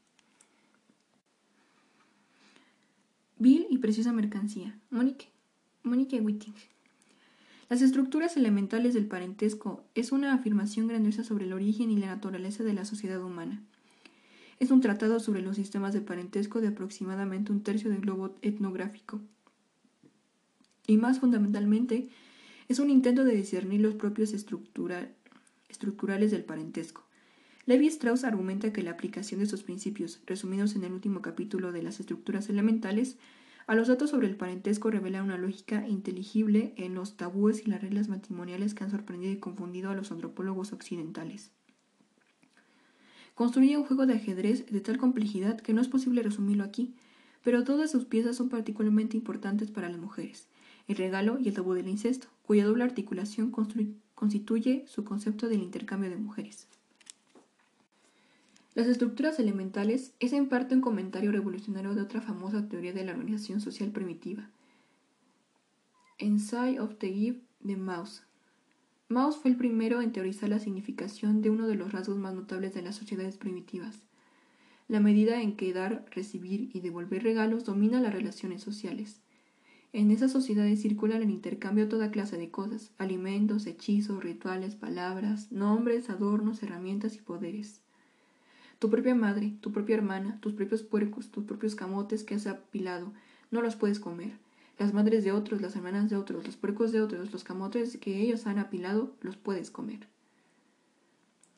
[3.37, 4.79] Bill y preciosa mercancía.
[4.89, 5.27] Monique.
[5.83, 6.23] Monique.
[7.67, 12.63] Las estructuras elementales del parentesco es una afirmación grandiosa sobre el origen y la naturaleza
[12.63, 13.61] de la sociedad humana.
[14.63, 19.19] Es un tratado sobre los sistemas de parentesco de aproximadamente un tercio del globo etnográfico.
[20.87, 22.07] Y más fundamentalmente,
[22.69, 27.03] es un intento de discernir los propios estructurales del parentesco.
[27.65, 31.83] Levi Strauss argumenta que la aplicación de estos principios, resumidos en el último capítulo de
[31.83, 33.17] las estructuras elementales,
[33.67, 37.81] a los datos sobre el parentesco revela una lógica inteligible en los tabúes y las
[37.81, 41.51] reglas matrimoniales que han sorprendido y confundido a los antropólogos occidentales.
[43.35, 46.93] Construye un juego de ajedrez de tal complejidad que no es posible resumirlo aquí,
[47.43, 50.47] pero todas sus piezas son particularmente importantes para las mujeres,
[50.87, 53.51] el regalo y el tabú del incesto, cuya doble articulación
[54.15, 56.67] constituye su concepto del intercambio de mujeres.
[58.75, 63.11] Las estructuras elementales es en parte un comentario revolucionario de otra famosa teoría de la
[63.11, 64.49] organización social primitiva,
[66.19, 68.23] Inside of the Give de Mauss.
[69.13, 72.73] Mauss fue el primero en teorizar la significación de uno de los rasgos más notables
[72.73, 74.01] de las sociedades primitivas,
[74.87, 79.21] la medida en que dar, recibir y devolver regalos domina las relaciones sociales.
[79.93, 86.09] En esas sociedades circula el intercambio toda clase de cosas, alimentos, hechizos, rituales, palabras, nombres,
[86.09, 87.81] adornos, herramientas y poderes.
[88.79, 93.13] Tu propia madre, tu propia hermana, tus propios puercos, tus propios camotes que has apilado,
[93.51, 94.31] no los puedes comer.
[94.83, 98.19] Las madres de otros, las hermanas de otros, los puercos de otros, los camotes que
[98.19, 100.09] ellos han apilado, los puedes comer.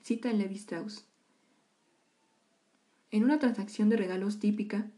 [0.03, 1.07] Cita en Levi Strauss.
[3.09, 4.91] En una transacción de regalos típica,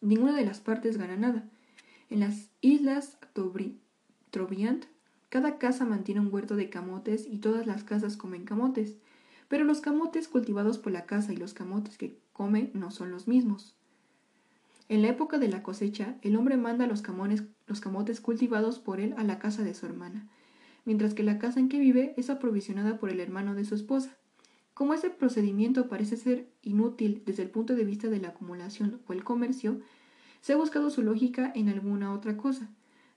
[0.00, 1.50] ninguna de las partes gana nada
[2.08, 3.18] en las islas
[4.30, 4.84] Trobriand,
[5.28, 8.94] cada casa mantiene un huerto de camotes y todas las casas comen camotes,
[9.48, 13.26] pero los camotes cultivados por la casa y los camotes que come no son los
[13.26, 13.74] mismos.
[14.88, 19.24] En la época de la cosecha, el hombre manda los, camotes cultivados por él a
[19.24, 20.28] la casa de su hermana,
[20.84, 24.16] mientras que la casa en que vive es aprovisionada por el hermano de su esposa.
[24.74, 29.12] Como ese procedimiento parece ser inútil desde el punto de vista de la acumulación o
[29.12, 29.80] el comercio,
[30.40, 32.70] se ha buscado su lógica en alguna otra cosa.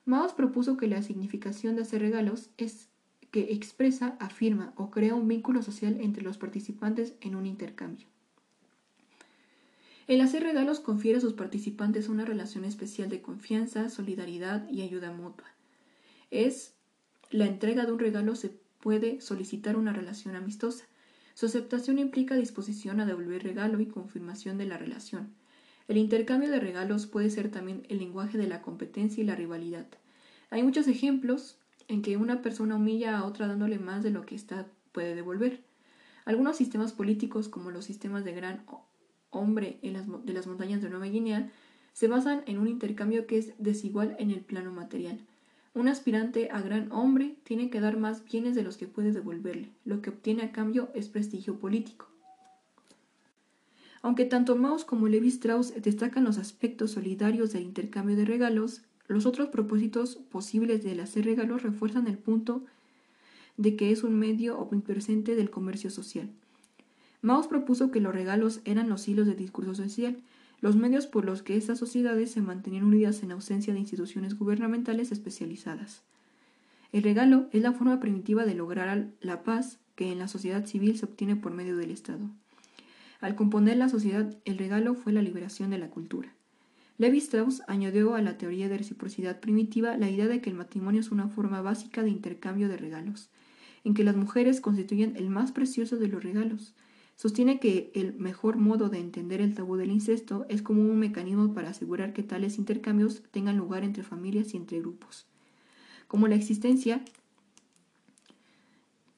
[0.05, 2.89] Maos propuso que la significación de hacer regalos es
[3.29, 8.07] que expresa, afirma o crea un vínculo social entre los participantes en un intercambio.
[10.09, 15.11] El hacer regalos confiere a sus participantes una relación especial de confianza, solidaridad y ayuda
[15.11, 15.45] mutua.
[16.31, 16.73] Es
[17.29, 20.85] la entrega de un regalo se puede solicitar una relación amistosa.
[21.35, 25.29] Su aceptación implica disposición a devolver regalo y confirmación de la relación.
[25.87, 29.85] El intercambio de regalos puede ser también el lenguaje de la competencia y la rivalidad.
[30.49, 34.33] Hay muchos ejemplos en que una persona humilla a otra dándole más de lo que
[34.33, 35.61] ésta puede devolver.
[36.25, 38.65] Algunos sistemas políticos, como los sistemas de gran
[39.31, 41.51] hombre de las montañas de Nueva Guinea,
[41.93, 45.19] se basan en un intercambio que es desigual en el plano material.
[45.73, 49.69] Un aspirante a gran hombre tiene que dar más bienes de los que puede devolverle.
[49.85, 52.07] Lo que obtiene a cambio es prestigio político.
[54.01, 59.25] Aunque tanto Maus como Levi Strauss destacan los aspectos solidarios del intercambio de regalos, los
[59.25, 62.63] otros propósitos posibles del hacer regalos refuerzan el punto
[63.57, 66.29] de que es un medio omnipresente del comercio social.
[67.21, 70.17] Maus propuso que los regalos eran los hilos del discurso social,
[70.61, 75.11] los medios por los que estas sociedades se mantenían unidas en ausencia de instituciones gubernamentales
[75.11, 76.03] especializadas.
[76.91, 80.97] El regalo es la forma primitiva de lograr la paz que en la sociedad civil
[80.97, 82.29] se obtiene por medio del Estado.
[83.21, 86.33] Al componer la sociedad, el regalo fue la liberación de la cultura.
[86.97, 91.01] Levi Strauss añadió a la teoría de reciprocidad primitiva la idea de que el matrimonio
[91.01, 93.29] es una forma básica de intercambio de regalos,
[93.83, 96.73] en que las mujeres constituyen el más precioso de los regalos,
[97.19, 101.53] Sostiene que el mejor modo de entender el tabú del incesto es como un mecanismo
[101.53, 105.25] para asegurar que tales intercambios tengan lugar entre familias y entre grupos.
[106.07, 107.03] Como la existencia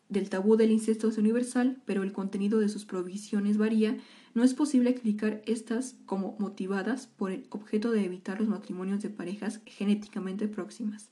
[0.09, 3.99] del tabú del incesto es universal, pero el contenido de sus provisiones varía,
[4.33, 9.11] no es posible explicar estas como motivadas por el objeto de evitar los matrimonios de
[9.11, 11.11] parejas genéticamente próximas.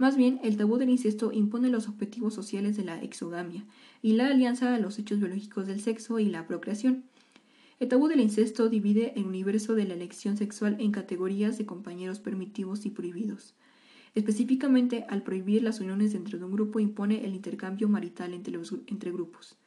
[0.00, 3.66] Más bien, el tabú del incesto impone los objetivos sociales de la exogamia
[4.00, 7.04] y la alianza a los hechos biológicos del sexo y la procreación.
[7.80, 12.18] El tabú del incesto divide el universo de la elección sexual en categorías de compañeros
[12.18, 13.52] permitidos y prohibidos.
[14.14, 19.12] Específicamente, al prohibir las uniones dentro de un grupo impone el intercambio marital entre, entre
[19.12, 19.58] grupos.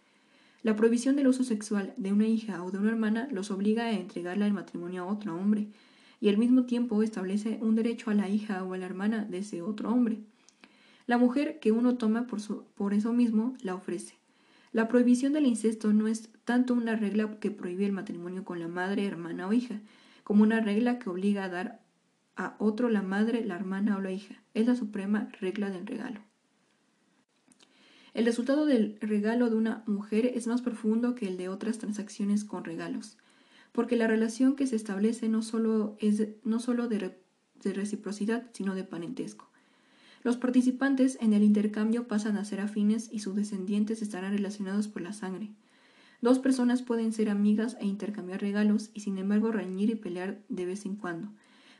[0.63, 3.91] La prohibición del uso sexual de una hija o de una hermana los obliga a
[3.91, 5.67] entregarla en matrimonio a otro hombre,
[6.23, 9.39] y al mismo tiempo establece un derecho a la hija o a la hermana de
[9.39, 10.19] ese otro hombre.
[11.05, 12.39] La mujer que uno toma por,
[12.75, 14.15] por eso mismo la ofrece.
[14.71, 18.69] La prohibición del incesto no es tanto una regla que prohíbe el matrimonio con la
[18.69, 19.81] madre, hermana o hija,
[20.23, 21.81] como una regla que obliga a dar
[22.37, 24.41] a otro la madre, la hermana o la hija.
[24.53, 26.21] Es la suprema regla del regalo.
[28.13, 32.45] El resultado del regalo de una mujer es más profundo que el de otras transacciones
[32.45, 33.17] con regalos
[33.73, 37.19] porque la relación que se establece no solo es no solo de,
[37.61, 39.49] de reciprocidad, sino de parentesco.
[40.23, 45.01] Los participantes en el intercambio pasan a ser afines y sus descendientes estarán relacionados por
[45.01, 45.51] la sangre.
[46.21, 50.65] Dos personas pueden ser amigas e intercambiar regalos y sin embargo reñir y pelear de
[50.65, 51.27] vez en cuando,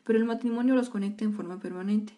[0.04, 2.18] pero el matrimonio los conecta en forma permanente.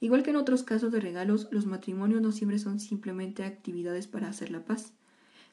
[0.00, 4.28] Igual que en otros casos de regalos, los matrimonios no siempre son simplemente actividades para
[4.28, 4.92] hacer la paz.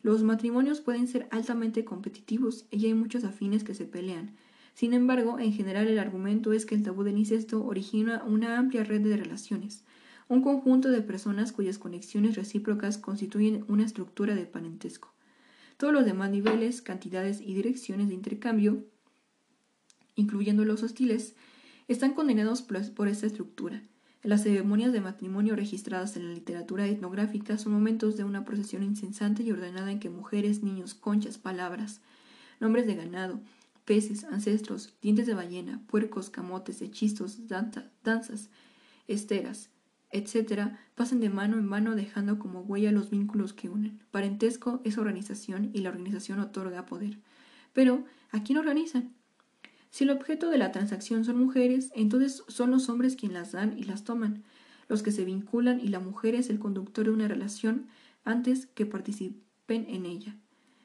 [0.03, 4.35] Los matrimonios pueden ser altamente competitivos y hay muchos afines que se pelean.
[4.73, 8.83] Sin embargo, en general el argumento es que el tabú del incesto origina una amplia
[8.83, 9.85] red de relaciones,
[10.27, 15.13] un conjunto de personas cuyas conexiones recíprocas constituyen una estructura de parentesco.
[15.77, 18.83] Todos los demás niveles, cantidades y direcciones de intercambio,
[20.15, 21.35] incluyendo los hostiles,
[21.87, 23.83] están condenados por esta estructura.
[24.23, 29.43] Las ceremonias de matrimonio registradas en la literatura etnográfica son momentos de una procesión incesante
[29.43, 31.99] y ordenada en que mujeres, niños, conchas, palabras,
[32.61, 33.41] nombres de ganado,
[33.83, 38.49] peces, ancestros, dientes de ballena, puercos, camotes, hechizos, danzas,
[39.09, 39.71] esteras,
[40.09, 43.99] etc., pasan de mano en mano dejando como huella los vínculos que unen.
[44.11, 47.19] Parentesco es organización y la organización otorga poder.
[47.73, 49.13] Pero, ¿a quién organizan?
[49.93, 53.77] Si el objeto de la transacción son mujeres, entonces son los hombres quienes las dan
[53.77, 54.41] y las toman,
[54.89, 57.85] los que se vinculan y la mujer es el conductor de una relación
[58.25, 60.35] antes que participen en ella.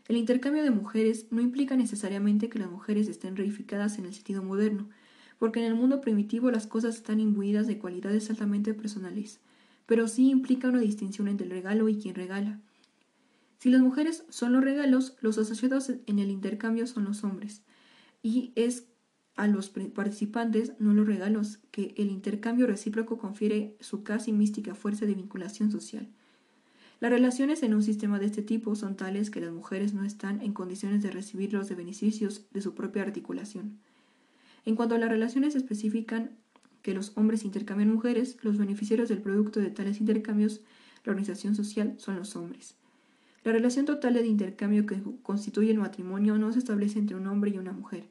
[0.08, 4.42] El intercambio de mujeres no implica necesariamente que las mujeres estén reificadas en el sentido
[4.42, 4.90] moderno,
[5.38, 9.40] porque en el mundo primitivo las cosas están imbuidas de cualidades altamente personales,
[9.86, 12.60] pero sí implica una distinción entre el regalo y quien regala.
[13.56, 17.62] Si las mujeres son los regalos, los asociados en el intercambio son los hombres,
[18.22, 18.84] y es
[19.38, 25.06] a los participantes, no los regalos, que el intercambio recíproco confiere su casi mística fuerza
[25.06, 26.08] de vinculación social.
[26.98, 30.42] Las relaciones en un sistema de este tipo son tales que las mujeres no están
[30.42, 33.78] en condiciones de recibir los beneficios de su propia articulación.
[34.64, 36.32] En cuanto a las relaciones especifican
[36.82, 40.62] que los hombres intercambian mujeres, los beneficiarios del producto de tales intercambios,
[41.04, 42.74] la organización social, son los hombres.
[43.44, 47.52] La relación total de intercambio que constituye el matrimonio no se establece entre un hombre
[47.52, 48.08] y una mujer,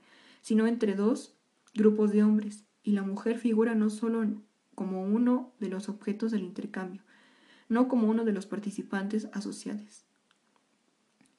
[0.47, 1.33] sino entre dos
[1.73, 4.25] grupos de hombres, y la mujer figura no solo
[4.75, 7.01] como uno de los objetos del intercambio,
[7.67, 10.05] no como uno de los participantes asociados.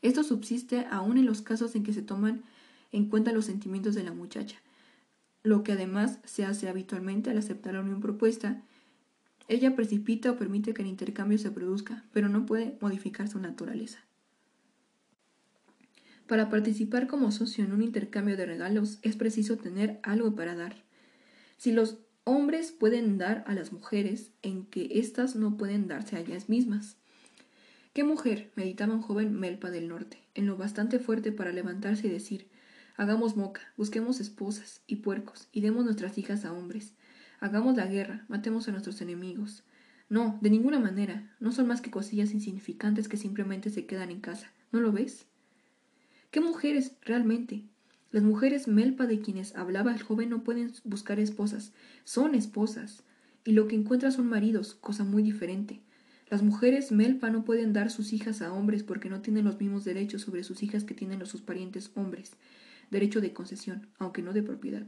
[0.03, 2.43] Esto subsiste aún en los casos en que se toman
[2.93, 4.59] en cuenta los sentimientos de la muchacha,
[5.43, 8.61] lo que además se hace habitualmente al aceptar la unión propuesta.
[9.49, 14.01] Ella precipita o permite que el intercambio se produzca, pero no puede modificar su naturaleza.
[16.29, 20.77] Para participar como socio en un intercambio de regalos es preciso tener algo para dar.
[21.57, 26.21] Si los hombres pueden dar a las mujeres en que éstas no pueden darse a
[26.21, 26.97] ellas mismas.
[27.95, 28.51] ¿Qué mujer?
[28.57, 32.47] meditaba un joven Melpa del norte, en lo bastante fuerte para levantarse y decir
[32.99, 36.93] Hagamos moca, busquemos esposas y puercos, y demos nuestras hijas a hombres.
[37.41, 39.65] Hagamos la guerra, matemos a nuestros enemigos.
[40.11, 44.21] No, de ninguna manera, no son más que cosillas insignificantes que simplemente se quedan en
[44.21, 44.53] casa.
[44.73, 45.28] ¿No lo ves?
[46.31, 47.63] ¿Qué mujeres, realmente?
[48.11, 51.73] Las mujeres melpa de quienes hablaba el joven no pueden buscar esposas,
[52.05, 53.03] son esposas,
[53.47, 55.81] y lo que encuentran son maridos, cosa muy diferente.
[56.29, 59.85] Las mujeres melpa no pueden dar sus hijas a hombres porque no tienen los mismos
[59.87, 62.33] derechos sobre sus hijas que tienen los sus parientes hombres,
[62.91, 64.87] derecho de concesión, aunque no de propiedad.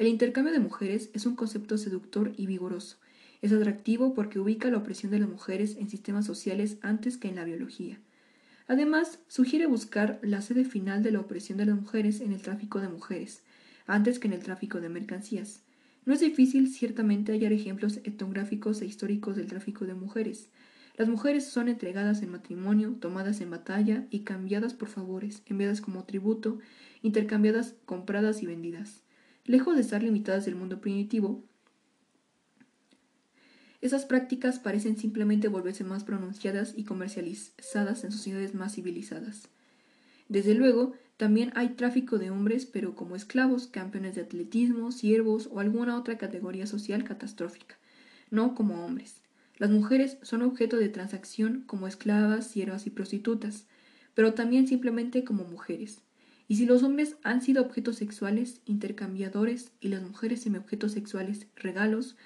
[0.00, 2.96] El intercambio de mujeres es un concepto seductor y vigoroso.
[3.42, 7.36] Es atractivo porque ubica la opresión de las mujeres en sistemas sociales antes que en
[7.36, 8.00] la biología.
[8.72, 12.80] Además, sugiere buscar la sede final de la opresión de las mujeres en el tráfico
[12.80, 13.42] de mujeres,
[13.86, 15.60] antes que en el tráfico de mercancías.
[16.06, 20.48] No es difícil, ciertamente, hallar ejemplos etnográficos e históricos del tráfico de mujeres.
[20.96, 26.04] Las mujeres son entregadas en matrimonio, tomadas en batalla y cambiadas por favores, enviadas como
[26.04, 26.58] tributo,
[27.02, 29.02] intercambiadas, compradas y vendidas.
[29.44, 31.44] Lejos de estar limitadas del mundo primitivo,
[33.82, 39.48] esas prácticas parecen simplemente volverse más pronunciadas y comercializadas en sociedades más civilizadas.
[40.28, 45.58] Desde luego, también hay tráfico de hombres, pero como esclavos, campeones de atletismo, siervos o
[45.58, 47.76] alguna otra categoría social catastrófica,
[48.30, 49.20] no como hombres.
[49.58, 53.66] Las mujeres son objeto de transacción como esclavas, siervas y prostitutas,
[54.14, 55.98] pero también simplemente como mujeres.
[56.46, 62.16] Y si los hombres han sido objetos sexuales, intercambiadores, y las mujeres semi-objetos sexuales, regalos,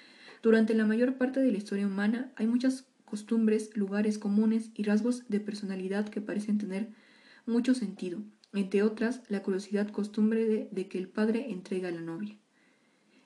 [0.41, 5.27] durante la mayor parte de la historia humana hay muchas costumbres, lugares comunes y rasgos
[5.29, 6.89] de personalidad que parecen tener
[7.45, 8.21] mucho sentido,
[8.53, 12.35] entre otras la curiosidad costumbre de, que el padre entrega a la novia.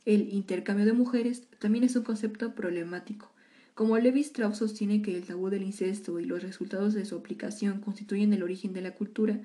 [0.06, 3.32] El intercambio de mujeres también es un concepto problemático.
[3.74, 7.80] Como Levi Strauss sostiene que el tabú del incesto y los resultados de su aplicación
[7.82, 9.42] constituyen el origen de la cultura,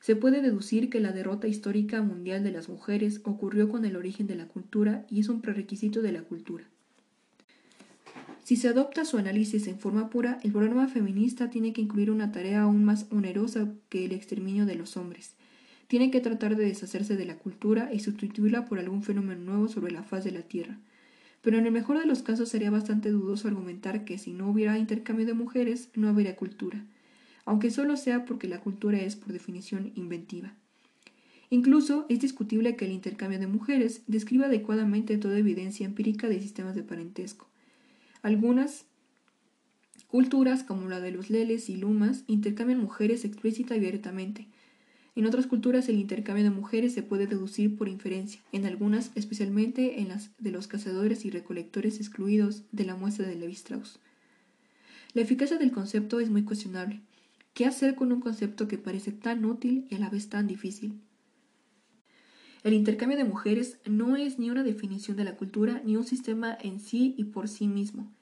[0.00, 4.26] se puede deducir que la derrota histórica mundial de las mujeres ocurrió con el origen
[4.26, 6.64] de la cultura y es un prerequisito de la cultura.
[8.46, 12.30] Si se adopta su análisis en forma pura, el programa feminista tiene que incluir una
[12.30, 15.34] tarea aún más onerosa que el exterminio de los hombres.
[15.88, 19.90] Tiene que tratar de deshacerse de la cultura y sustituirla por algún fenómeno nuevo sobre
[19.90, 20.78] la faz de la Tierra.
[21.42, 24.78] Pero en el mejor de los casos sería bastante dudoso argumentar que si no hubiera
[24.78, 26.84] intercambio de mujeres, no habría cultura,
[27.46, 30.54] aunque solo sea porque la cultura es, por definición, inventiva.
[31.50, 36.76] Incluso es discutible que el intercambio de mujeres describa adecuadamente toda evidencia empírica de sistemas
[36.76, 37.48] de parentesco.
[38.26, 38.86] Algunas
[40.08, 44.48] culturas, como la de los leles y lumas, intercambian mujeres explícita y abiertamente.
[45.14, 50.00] En otras culturas el intercambio de mujeres se puede deducir por inferencia, en algunas especialmente
[50.00, 54.00] en las de los cazadores y recolectores excluidos de la muestra de Levi Strauss.
[55.14, 57.02] La eficacia del concepto es muy cuestionable.
[57.54, 61.00] ¿Qué hacer con un concepto que parece tan útil y a la vez tan difícil?
[62.66, 66.58] El intercambio de mujeres no es ni una definición de la cultura ni un sistema
[66.60, 68.12] en sí y por sí mismo.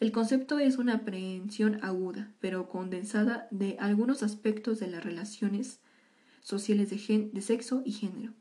[0.00, 5.78] El concepto es una aprehensión aguda, pero condensada de algunos aspectos de las relaciones
[6.40, 8.32] sociales de, sexo y género.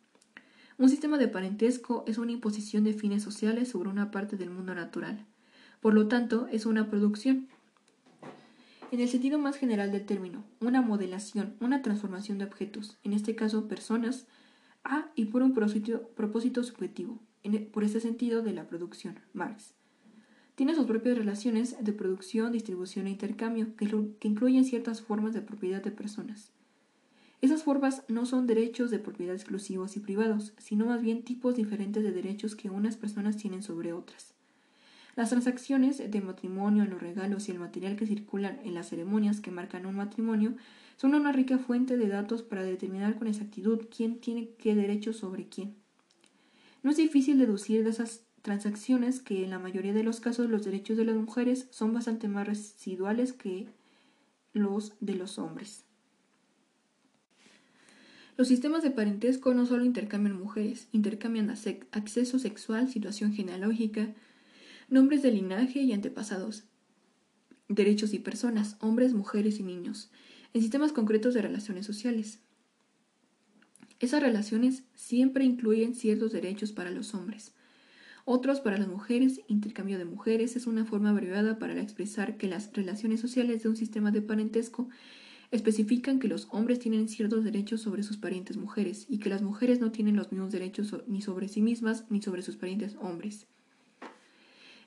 [0.77, 4.73] Un sistema de parentesco es una imposición de fines sociales sobre una parte del mundo
[4.73, 5.25] natural.
[5.79, 7.47] Por lo tanto, es una producción.
[8.91, 13.35] En el sentido más general del término, una modelación, una transformación de objetos, en este
[13.35, 14.25] caso personas,
[14.83, 19.75] a y por un propósito, subjetivo, e, por ese sentido de la producción, Marx.
[20.55, 23.85] Tiene sus propias relaciones de producción, distribución e intercambio, que,
[24.27, 26.51] incluyen ciertas formas de propiedad de personas.
[27.41, 32.03] Esas formas no son derechos de propiedad exclusivos y privados, sino más bien tipos diferentes
[32.03, 34.33] de derechos que unas personas tienen sobre otras.
[35.15, 39.51] Las transacciones de matrimonio, los regalos y el material que circulan en las ceremonias que
[39.51, 40.55] marcan un matrimonio
[40.97, 45.47] son una rica fuente de datos para determinar con exactitud quién tiene qué derecho sobre
[45.47, 45.75] quién.
[46.81, 50.65] No es difícil deducir de esas transacciones que en la mayoría de los casos los
[50.65, 53.67] derechos de las mujeres son bastante más residuales que
[54.51, 55.85] los de los hombres.
[58.35, 61.49] Los sistemas de parentesco no solo intercambian mujeres, intercambian
[61.91, 64.13] acceso sexual, situación genealógica,
[64.89, 66.65] nombres de linaje y antepasados,
[67.69, 70.11] derechos y personas, hombres, mujeres y niños,
[70.53, 72.39] en sistemas concretos de relaciones sociales.
[74.01, 77.53] Esas relaciones siempre incluyen ciertos derechos para los hombres.
[78.25, 82.71] Otros para las mujeres, intercambio de mujeres es una forma abreviada para expresar que las
[82.71, 84.87] relaciones sociales de un sistema de parentesco
[85.51, 89.81] especifican que los hombres tienen ciertos derechos sobre sus parientes mujeres y que las mujeres
[89.81, 93.45] no tienen los mismos derechos ni sobre sí mismas ni sobre sus parientes hombres.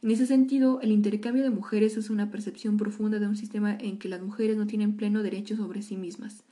[0.02, 3.98] En ese sentido, el intercambio de mujeres es una percepción profunda de un sistema en
[3.98, 6.42] que las mujeres no tienen pleno derecho sobre sí mismas.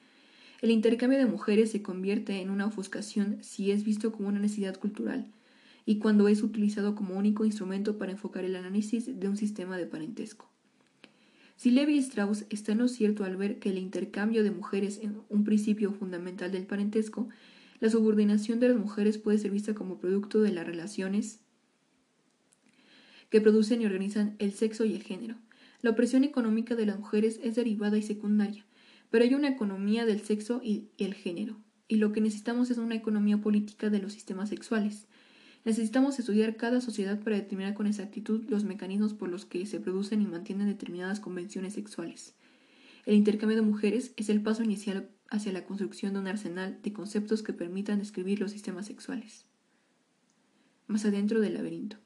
[0.60, 4.78] El intercambio de mujeres se convierte en una ofuscación si es visto como una necesidad
[4.78, 5.32] cultural
[5.86, 9.86] y cuando es utilizado como único instrumento para enfocar el análisis de un sistema de
[9.86, 10.50] parentesco.
[11.56, 15.10] Si Levi Strauss está en lo cierto al ver que el intercambio de mujeres es
[15.28, 17.28] un principio fundamental del parentesco,
[17.80, 21.40] la subordinación de las mujeres puede ser vista como producto de las relaciones
[23.30, 25.36] que producen y organizan el sexo y el género.
[25.82, 28.64] La opresión económica de las mujeres es derivada y secundaria,
[29.10, 31.56] pero hay una economía del sexo y el género,
[31.88, 35.06] y lo que necesitamos es una economía política de los sistemas sexuales.
[35.64, 40.20] Necesitamos estudiar cada sociedad para determinar con exactitud los mecanismos por los que se producen
[40.20, 42.34] y mantienen determinadas convenciones sexuales.
[43.06, 46.92] El intercambio de mujeres es el paso inicial hacia la construcción de un arsenal de
[46.92, 49.46] conceptos que permitan describir los sistemas sexuales.
[50.86, 51.96] Más adentro del laberinto.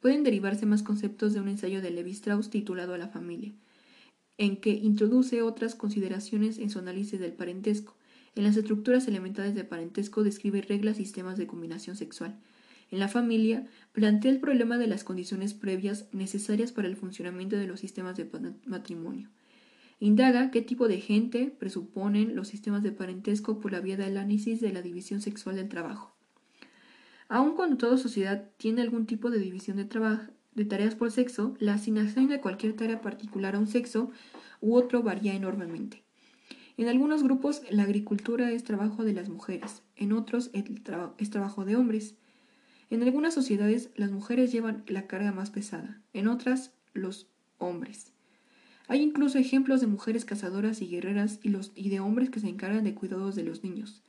[0.00, 3.54] Pueden derivarse más conceptos de un ensayo de Levi Strauss titulado la familia,
[4.36, 7.96] en que introduce otras consideraciones en su análisis del parentesco.
[8.34, 12.38] En las estructuras elementales de parentesco describe reglas y sistemas de combinación sexual.
[12.90, 17.66] En la familia plantea el problema de las condiciones previas necesarias para el funcionamiento de
[17.66, 18.28] los sistemas de
[18.64, 19.28] matrimonio.
[19.98, 24.60] Indaga qué tipo de gente presuponen los sistemas de parentesco por la vía del análisis
[24.60, 26.14] de la división sexual del trabajo.
[27.28, 29.88] Aun cuando toda sociedad tiene algún tipo de división de,
[30.54, 34.10] de tareas por sexo, la asignación de cualquier tarea particular a un sexo
[34.60, 36.02] u otro varía enormemente.
[36.76, 41.76] En algunos grupos la agricultura es trabajo de las mujeres, en otros es trabajo de
[41.76, 42.14] hombres.
[42.90, 47.26] En algunas sociedades las mujeres llevan la carga más pesada, en otras los
[47.58, 48.12] hombres.
[48.88, 52.84] Hay incluso ejemplos de mujeres cazadoras y guerreras y, y de hombres que se encargan
[52.84, 54.02] de cuidados de los niños.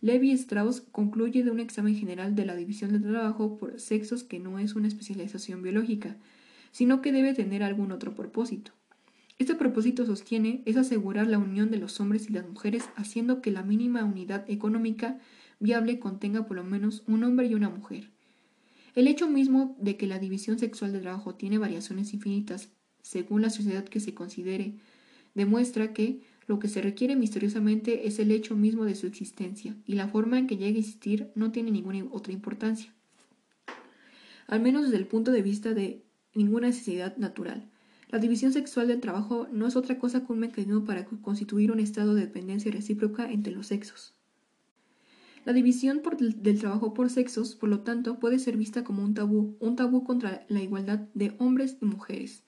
[0.00, 4.38] Levi Strauss concluye de un examen general de la división del trabajo por sexos que
[4.38, 6.16] no es una especialización biológica,
[6.70, 8.72] sino que debe tener algún otro propósito.
[9.38, 13.52] Este propósito sostiene es asegurar la unión de los hombres y las mujeres haciendo que
[13.52, 15.20] la mínima unidad económica
[15.60, 18.10] viable contenga por lo menos un hombre y una mujer.
[18.94, 22.70] El hecho mismo de que la división sexual del trabajo tiene variaciones infinitas
[23.02, 24.74] según la sociedad que se considere
[25.34, 29.94] demuestra que lo que se requiere misteriosamente es el hecho mismo de su existencia, y
[29.94, 32.92] la forma en que llegue a existir no tiene ninguna otra importancia,
[34.46, 36.02] al menos desde el punto de vista de
[36.34, 37.70] ninguna necesidad natural.
[38.10, 41.78] La división sexual del trabajo no es otra cosa que un mecanismo para constituir un
[41.78, 44.14] estado de dependencia recíproca entre los sexos.
[45.44, 49.56] La división del trabajo por sexos, por lo tanto, puede ser vista como un tabú,
[49.60, 52.44] un tabú contra la igualdad de hombres y mujeres,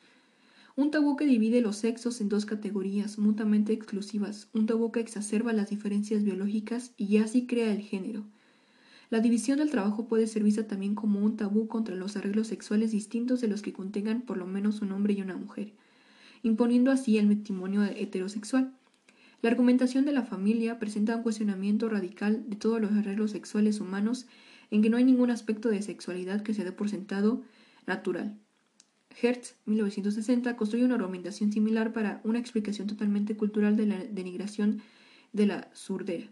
[0.77, 5.53] un tabú que divide los sexos en dos categorías mutuamente exclusivas, un tabú que exacerba
[5.53, 8.25] las diferencias biológicas y así crea el género.
[9.11, 12.93] La división del trabajo puede ser vista también como un tabú contra los arreglos sexuales
[12.93, 15.73] distintos de los que contengan por lo menos un hombre y una mujer,
[16.45, 18.73] imponiendo así el matrimonio heterosexual.
[19.43, 24.27] La argumentación de la familia presenta un cuestionamiento radical de todos los arreglos sexuales humanos
[24.71, 27.43] en que no hay ningún aspecto de sexualidad que se dé por sentado
[27.87, 28.37] natural.
[29.21, 34.83] Hertz, 1960, construye una argumentación similar para una explicación totalmente cultural de la denigración
[35.33, 36.29] de la surdera.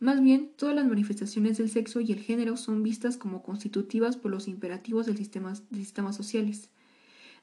[0.00, 4.30] Más bien, todas las manifestaciones del sexo y el género son vistas como constitutivas por
[4.30, 6.70] los imperativos del sistema, de sistemas sociales.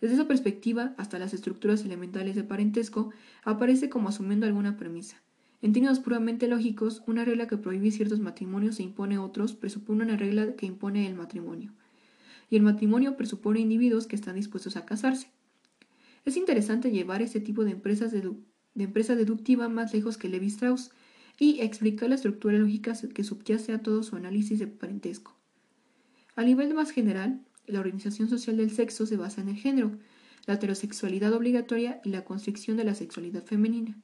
[0.01, 3.11] Desde esa perspectiva, hasta las estructuras elementales de parentesco
[3.43, 5.21] aparece como asumiendo alguna premisa.
[5.61, 10.17] En términos puramente lógicos, una regla que prohíbe ciertos matrimonios e impone otros presupone una
[10.17, 11.73] regla que impone el matrimonio
[12.49, 15.29] y el matrimonio presupone individuos que están dispuestos a casarse.
[16.25, 18.33] Es interesante llevar este tipo de, empresas de
[18.75, 20.91] empresa deductiva más lejos que Levi Strauss
[21.39, 25.35] y explicar la estructura lógica que subyace a todo su análisis de parentesco.
[26.35, 29.97] A nivel más general, la organización social del sexo se basa en el género,
[30.45, 33.97] la heterosexualidad obligatoria y la constricción de la sexualidad femenina.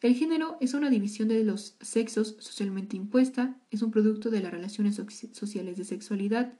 [0.00, 4.52] El género es una división de los sexos socialmente impuesta, es un producto de las
[4.52, 5.00] relaciones
[5.32, 6.52] sociales de sexualidad,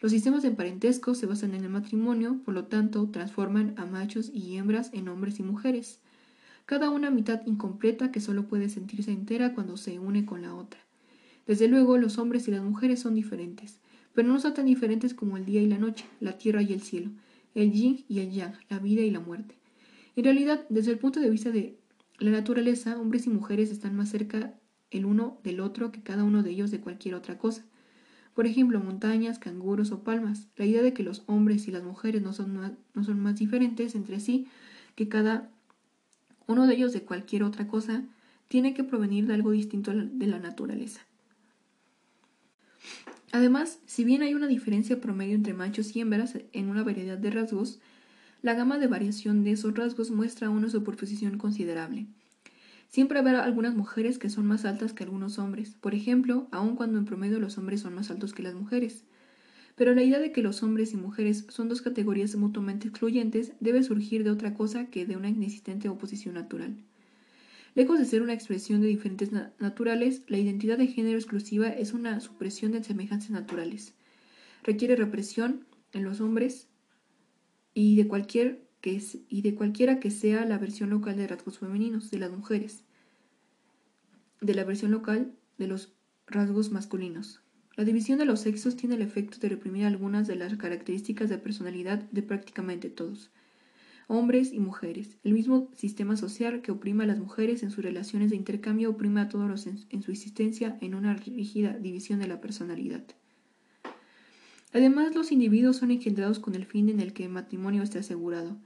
[0.00, 4.30] los sistemas de parentesco se basan en el matrimonio, por lo tanto, transforman a machos
[4.32, 6.00] y hembras en hombres y mujeres.
[6.66, 10.80] Cada una mitad incompleta que solo puede sentirse entera cuando se une con la otra.
[11.46, 13.78] Desde luego, los hombres y las mujeres son diferentes,
[14.12, 16.82] pero no son tan diferentes como el día y la noche, la tierra y el
[16.82, 17.10] cielo,
[17.54, 19.54] el yin y el yang, la vida y la muerte.
[20.16, 21.78] En realidad, desde el punto de vista de
[22.18, 24.58] la naturaleza, hombres y mujeres están más cerca
[24.90, 27.64] el uno del otro que cada uno de ellos de cualquier otra cosa.
[28.34, 30.48] Por ejemplo, montañas, canguros o palmas.
[30.56, 33.36] La idea de que los hombres y las mujeres no son más, no son más
[33.36, 34.46] diferentes entre sí
[34.94, 35.50] que cada
[36.46, 38.04] uno de ellos de cualquier otra cosa
[38.48, 41.00] tiene que provenir de algo distinto de la naturaleza.
[43.32, 47.30] Además, si bien hay una diferencia promedio entre machos y hembras en una variedad de
[47.30, 47.80] rasgos,
[48.42, 52.06] la gama de variación de esos rasgos muestra una superposición considerable.
[52.88, 56.98] Siempre habrá algunas mujeres que son más altas que algunos hombres, por ejemplo, aun cuando
[56.98, 59.04] en promedio los hombres son más altos que las mujeres.
[59.76, 63.82] Pero la idea de que los hombres y mujeres son dos categorías mutuamente excluyentes debe
[63.82, 66.76] surgir de otra cosa que de una inexistente oposición natural.
[67.74, 72.20] Lejos de ser una expresión de diferentes naturales, la identidad de género exclusiva es una
[72.20, 73.92] supresión de semejanzas naturales.
[74.62, 76.68] Requiere represión en los hombres
[77.74, 78.98] y de, cualquier que
[79.28, 82.82] y de cualquiera que sea la versión local de rasgos femeninos de las mujeres,
[84.40, 85.92] de la versión local de los
[86.26, 87.42] rasgos masculinos.
[87.76, 91.38] La división de los sexos tiene el efecto de reprimir algunas de las características de
[91.38, 93.30] personalidad de prácticamente todos
[94.08, 95.16] hombres y mujeres.
[95.24, 99.20] El mismo sistema social que oprime a las mujeres en sus relaciones de intercambio oprime
[99.20, 103.04] a todos los en, su existencia en una rígida división de la personalidad.
[104.72, 108.56] Además, los individuos son engendrados con el fin en el que el matrimonio esté asegurado.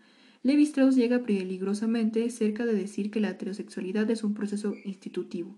[0.43, 5.55] Levi Strauss llega peligrosamente cerca de decir que la heterosexualidad es un proceso institutivo.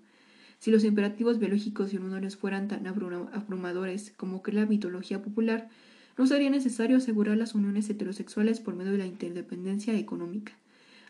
[0.62, 5.68] Si los imperativos biológicos y hormonales fueran tan abrumadores como cree la mitología popular,
[6.16, 10.52] no sería necesario asegurar las uniones heterosexuales por medio de la interdependencia económica.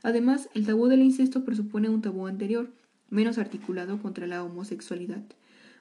[0.03, 2.70] Además, el tabú del incesto presupone un tabú anterior,
[3.11, 5.22] menos articulado contra la homosexualidad.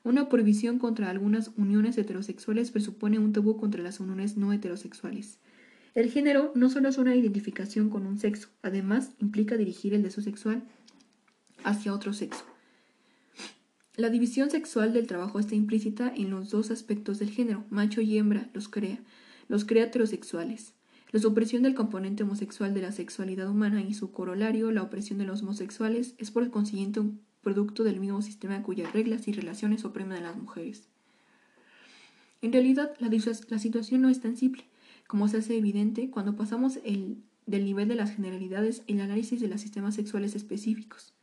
[0.04, 5.38] Una prohibición contra algunas uniones heterosexuales presupone un tabú contra las uniones no heterosexuales.
[5.96, 10.26] El género no solo es una identificación con un sexo, además implica dirigir el deseo
[10.26, 10.62] sexual
[11.64, 12.51] hacia otro sexo.
[14.02, 18.18] La división sexual del trabajo está implícita en los dos aspectos del género, macho y
[18.18, 18.98] hembra, los crea,
[19.48, 20.74] los crea heterosexuales.
[21.12, 25.26] La supresión del componente homosexual de la sexualidad humana y su corolario, la opresión de
[25.26, 30.18] los homosexuales, es por consiguiente un producto del mismo sistema cuyas reglas y relaciones oprimen
[30.18, 30.88] a las mujeres.
[32.42, 34.64] En realidad, la, situación no es tan simple,
[35.06, 39.48] como se hace evidente cuando pasamos el, del nivel de las generalidades el análisis de
[39.48, 41.14] los sistemas sexuales específicos.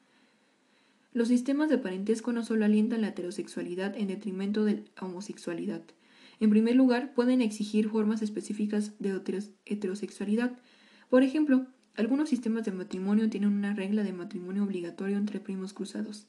[1.13, 5.83] Los sistemas de parentesco no solo alientan la heterosexualidad en detrimento de la homosexualidad.
[6.41, 9.21] En primer lugar, pueden exigir formas específicas de
[9.67, 10.53] heterosexualidad.
[11.09, 16.29] Por ejemplo, algunos sistemas de matrimonio tienen una regla de matrimonio obligatorio entre primos cruzados.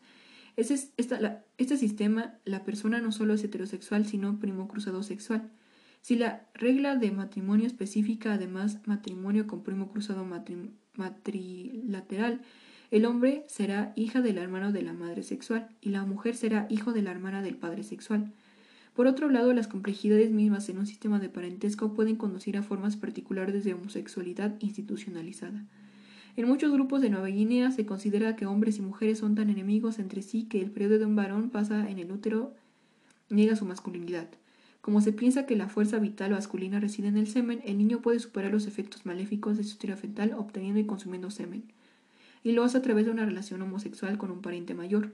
[0.55, 5.51] este sistema, la persona no solo es heterosexual, sino primo cruzado sexual.
[6.01, 10.25] Si la regla de matrimonio específica, además matrimonio con primo cruzado
[10.95, 12.41] matrilateral,
[12.91, 16.91] el hombre será hija del hermano de la madre sexual y la mujer será hijo
[16.91, 18.31] de la hermana del padre sexual.
[18.95, 22.97] Por otro lado, las complejidades mismas en un sistema de parentesco pueden conducir a formas
[22.97, 25.65] particulares de homosexualidad institucionalizada.
[26.35, 29.99] En muchos grupos de Nueva Guinea se considera que hombres y mujeres son tan enemigos
[29.99, 32.55] entre sí que el periodo de un varón pasa en el útero
[33.29, 34.27] niega su masculinidad.
[34.81, 38.17] Como se piensa que la fuerza vital masculina reside en el semen, el niño puede
[38.17, 41.63] superar los efectos maléficos de su tira fetal obteniendo y consumiendo semen
[42.43, 45.13] y lo hace a través de una relación homosexual con un pariente mayor.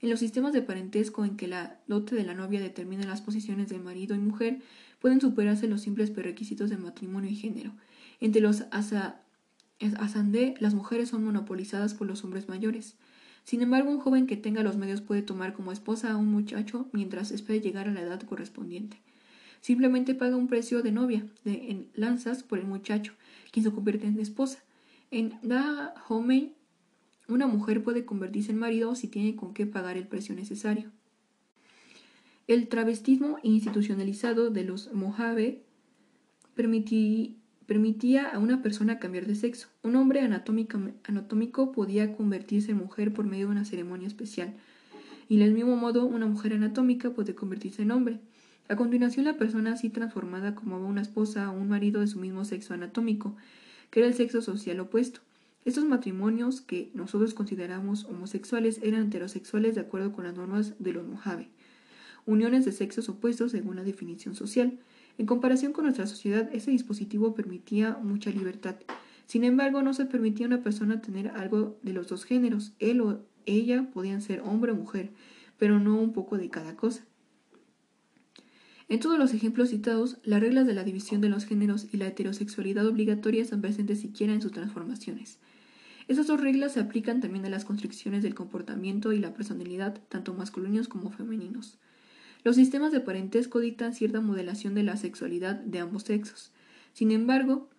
[0.00, 3.70] En los sistemas de parentesco en que la dote de la novia determina las posiciones
[3.70, 4.60] de marido y mujer,
[5.00, 7.72] pueden superarse los simples prerequisitos de matrimonio y género.
[8.20, 12.96] Entre los asandé, las mujeres son monopolizadas por los hombres mayores.
[13.44, 16.88] Sin embargo, un joven que tenga los medios puede tomar como esposa a un muchacho
[16.92, 19.00] mientras espera llegar a la edad correspondiente.
[19.60, 23.14] Simplemente paga un precio de novia, de lanzas, por el muchacho,
[23.50, 24.58] quien se convierte en esposa.
[25.14, 26.56] En Dahomey,
[27.28, 30.90] una mujer puede convertirse en marido si tiene con qué pagar el precio necesario.
[32.48, 35.62] El travestismo institucionalizado de los Mojave
[36.56, 39.68] permitía a una persona cambiar de sexo.
[39.84, 44.56] Un hombre anatómico podía convertirse en mujer por medio de una ceremonia especial,
[45.28, 48.18] y del mismo modo una mujer anatómica puede convertirse en hombre.
[48.68, 52.44] A continuación, la persona así transformada como una esposa o un marido de su mismo
[52.44, 53.36] sexo anatómico
[53.94, 55.20] que era el sexo social opuesto.
[55.64, 61.06] Estos matrimonios que nosotros consideramos homosexuales eran heterosexuales de acuerdo con las normas de los
[61.06, 61.48] Mojave,
[62.26, 64.80] uniones de sexos opuestos según la definición social.
[65.16, 68.74] En comparación con nuestra sociedad, ese dispositivo permitía mucha libertad.
[69.26, 72.72] Sin embargo, no se permitía a una persona tener algo de los dos géneros.
[72.80, 75.12] Él o ella podían ser hombre o mujer,
[75.56, 77.04] pero no un poco de cada cosa.
[78.88, 82.06] En todos los ejemplos citados, las reglas de la división de los géneros y la
[82.06, 85.38] heterosexualidad obligatoria están presentes siquiera en sus transformaciones.
[86.06, 90.34] Esas dos reglas se aplican también a las constricciones del comportamiento y la personalidad, tanto
[90.34, 91.78] masculinos como femeninos.
[92.44, 96.52] Los sistemas de parentesco dictan cierta modelación de la sexualidad de ambos sexos.
[96.92, 97.70] Sin embargo,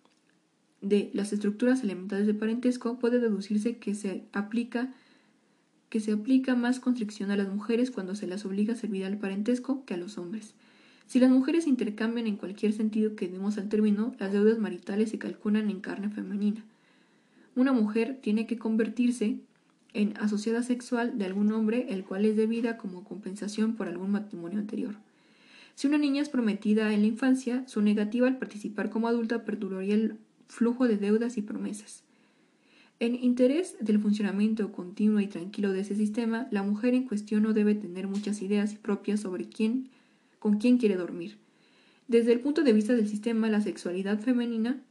[0.80, 4.92] de las estructuras elementales de parentesco puede deducirse que se aplica
[5.88, 9.18] que se aplica más constricción a las mujeres cuando se las obliga a servir al
[9.18, 10.54] parentesco que a los hombres.
[11.06, 15.18] Si las mujeres intercambian en cualquier sentido que demos al término, las deudas maritales se
[15.18, 16.64] calculan en carne femenina.
[17.54, 19.38] Una mujer tiene que convertirse
[19.94, 24.58] en asociada sexual de algún hombre el cual es debida como compensación por algún matrimonio
[24.58, 24.94] anterior.
[25.74, 29.94] Si una niña es prometida en la infancia, su negativa al participar como adulta perduraría
[29.94, 30.16] el
[30.48, 32.02] flujo de deudas y promesas.
[32.98, 37.52] En interés del funcionamiento continuo y tranquilo de ese sistema, la mujer en cuestión no
[37.52, 39.90] debe tener muchas ideas propias sobre quién,
[40.38, 41.38] con quién quiere dormir.
[42.08, 44.82] Desde el punto de vista del sistema, la sexualidad femenina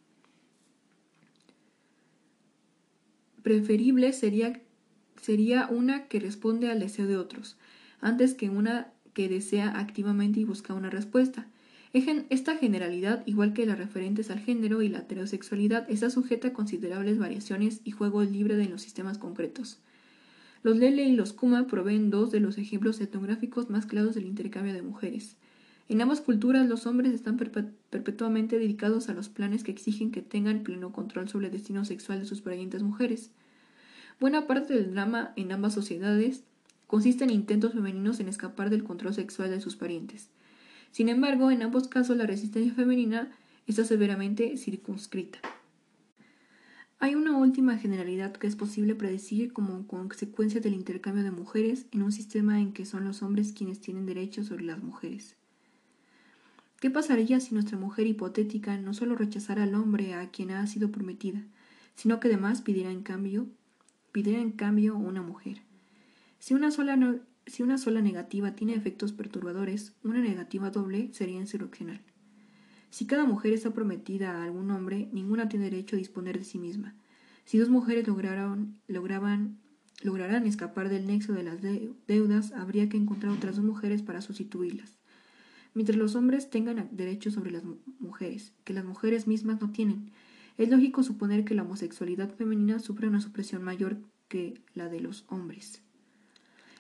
[3.42, 4.62] preferible sería
[5.22, 7.58] sería una que responde al deseo de otros,
[8.00, 11.48] antes que una que desea activamente y busca una respuesta.
[11.94, 17.18] Esta generalidad, igual que las referentes al género y la heterosexualidad, está sujeta a considerables
[17.18, 19.80] variaciones y juego libre de los sistemas concretos.
[20.66, 24.74] Los Lele y los Kuma proveen dos de los ejemplos etnográficos más claros del intercambio
[24.74, 25.38] de mujeres.
[25.90, 30.64] En ambas culturas los hombres están perpetuamente dedicados a los planes que exigen que tengan
[30.64, 33.30] pleno control sobre el destino sexual de sus parientes mujeres.
[34.20, 36.42] Buena parte del drama en ambas sociedades
[36.88, 40.30] consiste en intentos femeninos en escapar del control sexual de sus parientes.
[40.90, 43.32] Sin embargo, en ambos casos la resistencia femenina
[43.68, 45.38] está severamente circunscrita.
[47.06, 52.02] Hay una última generalidad que es posible predecir como consecuencia del intercambio de mujeres en
[52.02, 55.36] un sistema en que son los hombres quienes tienen derechos sobre las mujeres.
[56.80, 60.92] ¿Qué pasaría si nuestra mujer hipotética no solo rechazara al hombre a quien ha sido
[60.92, 61.44] prometida,
[61.94, 63.46] sino que además pidiera en cambio
[64.12, 65.62] pidiera en cambio una mujer.
[66.40, 66.98] Si una, sola
[67.46, 72.02] si una sola negativa tiene efectos perturbadores, una negativa doble sería insurreccional.
[72.90, 76.60] Si cada mujer está prometida a algún hombre, ninguna tiene derecho a disponer de sí
[76.60, 76.96] misma.
[77.44, 81.60] Si dos mujeres lograban, lograrán escapar del nexo de las
[82.08, 84.98] deudas, habría que encontrar otras dos mujeres para sustituirlas.
[85.74, 87.64] Mientras los hombres tengan derechos sobre las
[88.00, 90.12] mujeres, que las mujeres mismas no tienen,
[90.58, 93.98] es lógico suponer que la homosexualidad femenina sufre una supresión mayor
[94.30, 95.82] que la de los hombres.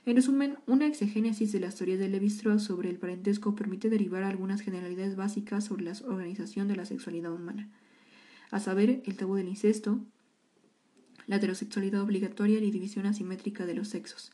[0.05, 4.61] En resumen, una exegénesis de las teorías de Levi-Strauss sobre el parentesco permite derivar algunas
[4.61, 7.69] generalidades básicas sobre la organización de la sexualidad humana,
[8.51, 9.99] a saber, el tabú del incesto,
[11.25, 14.31] la heterosexualidad obligatoria y división asimétrica de los sexos,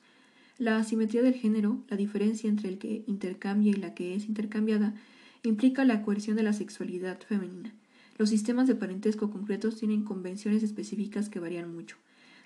[0.57, 4.93] la asimetría del género, la diferencia entre el que intercambia y la que es intercambiada,
[5.41, 7.73] implica la coerción de la sexualidad femenina.
[8.17, 11.95] Los sistemas de parentesco concretos tienen convenciones específicas que varían mucho.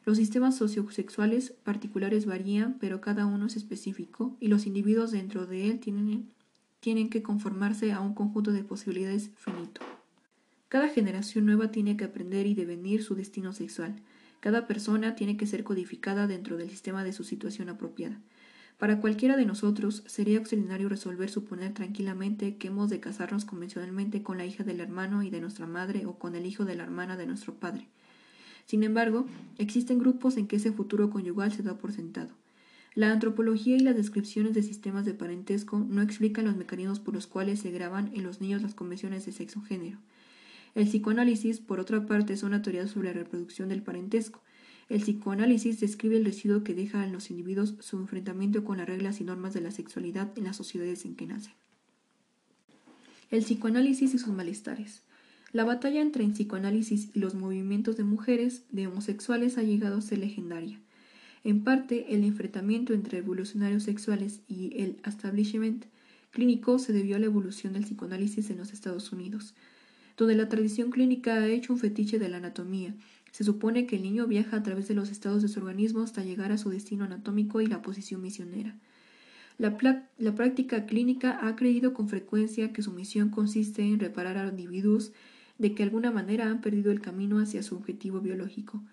[0.06, 5.68] Los sistemas sociosexuales particulares varían, pero cada uno es específico y los individuos dentro de
[5.68, 6.30] él tienen,
[6.80, 9.82] tienen que conformarse a un conjunto de posibilidades finito.
[10.70, 13.96] Cada generación nueva tiene que aprender y devenir su destino sexual.
[14.42, 18.22] Cada persona tiene que ser codificada dentro del sistema de su situación apropiada.
[18.78, 24.38] Para cualquiera de nosotros sería extraordinario resolver suponer tranquilamente que hemos de casarnos convencionalmente con
[24.38, 27.18] la hija del hermano y de nuestra madre o con el hijo de la hermana
[27.18, 27.88] de nuestro padre.
[28.66, 29.26] Sin embargo,
[29.58, 32.32] existen grupos en que ese futuro conyugal se da por sentado.
[32.94, 37.28] La antropología y las descripciones de sistemas de parentesco no explican los mecanismos por los
[37.28, 40.00] cuales se graban en los niños las convenciones de sexo-género.
[40.76, 44.42] El psicoanálisis, por otra parte, es una teoría sobre la reproducción del parentesco,
[44.88, 49.20] el psicoanálisis describe el residuo que deja en los individuos su enfrentamiento con las reglas
[49.20, 51.54] y normas de la sexualidad en las sociedades en que nacen.
[53.32, 55.02] El psicoanálisis y sus malestares.
[55.56, 60.02] La batalla entre el psicoanálisis y los movimientos de mujeres de homosexuales ha llegado a
[60.02, 60.82] ser legendaria.
[61.46, 65.86] En parte, el enfrentamiento entre evolucionarios sexuales y el establishment
[66.32, 69.54] clínico se debió a la evolución del psicoanálisis en los Estados Unidos,
[70.18, 72.94] donde la tradición clínica ha hecho un fetiche de la anatomía
[73.32, 76.22] se supone que el niño viaja a través de los estados de su organismo hasta
[76.22, 78.78] llegar a su destino anatómico y la posición misionera.
[79.58, 79.78] La,
[80.18, 85.14] la, práctica clínica ha creído con frecuencia que su misión consiste en reparar a individuos
[85.58, 88.84] de que alguna manera han perdido el camino hacia su objetivo biológico,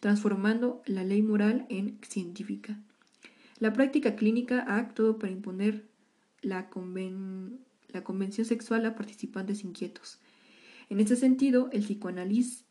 [0.00, 2.78] transformando la ley moral en científica.
[3.58, 5.84] La práctica clínica ha actuado para imponer
[6.42, 6.68] la,
[7.88, 10.18] la convención sexual a participantes inquietos.
[10.88, 12.64] En este sentido, el psicoanálisis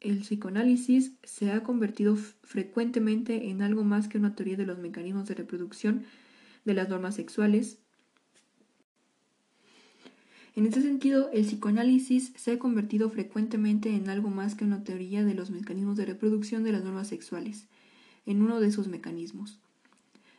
[0.00, 5.26] el psicoanálisis se ha convertido frecuentemente en algo más que una teoría de los mecanismos
[5.26, 6.04] de reproducción
[6.64, 7.80] de las normas sexuales.
[10.58, 15.24] En este sentido, el psicoanálisis se ha convertido frecuentemente en algo más que una teoría
[15.24, 17.68] de los mecanismos de reproducción de las normas sexuales,
[18.26, 19.60] en uno de sus mecanismos.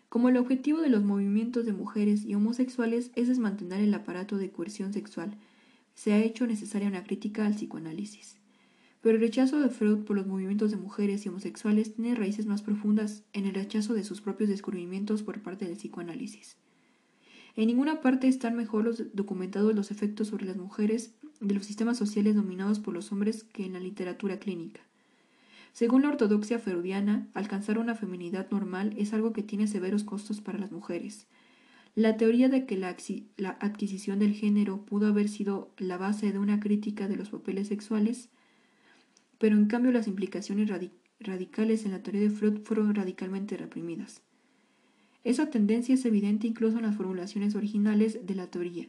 [0.09, 4.49] Como el objetivo de los movimientos de mujeres y homosexuales es desmantelar el aparato de
[4.49, 5.37] coerción sexual,
[5.95, 8.35] se ha hecho necesaria una crítica al psicoanálisis.
[8.99, 12.61] Pero el rechazo de Freud por los movimientos de mujeres y homosexuales tiene raíces más
[12.61, 16.57] profundas en el rechazo de sus propios descubrimientos por parte del psicoanálisis.
[17.55, 22.35] En ninguna parte están mejor documentados los efectos sobre las mujeres de los sistemas sociales
[22.35, 24.81] dominados por los hombres que en la literatura clínica.
[25.73, 30.59] Según la ortodoxia freudiana, alcanzar una feminidad normal es algo que tiene severos costos para
[30.59, 31.27] las mujeres.
[31.95, 32.95] La teoría de que la,
[33.59, 38.29] adquisición del género pudo haber sido la base de una crítica de los papeles sexuales
[39.39, 40.69] pero en cambio las implicaciones
[41.19, 44.21] radicales en la teoría de Freud fueron radicalmente reprimidas.
[45.23, 48.87] Esa tendencia es evidente incluso en las formulaciones originales de la teoría,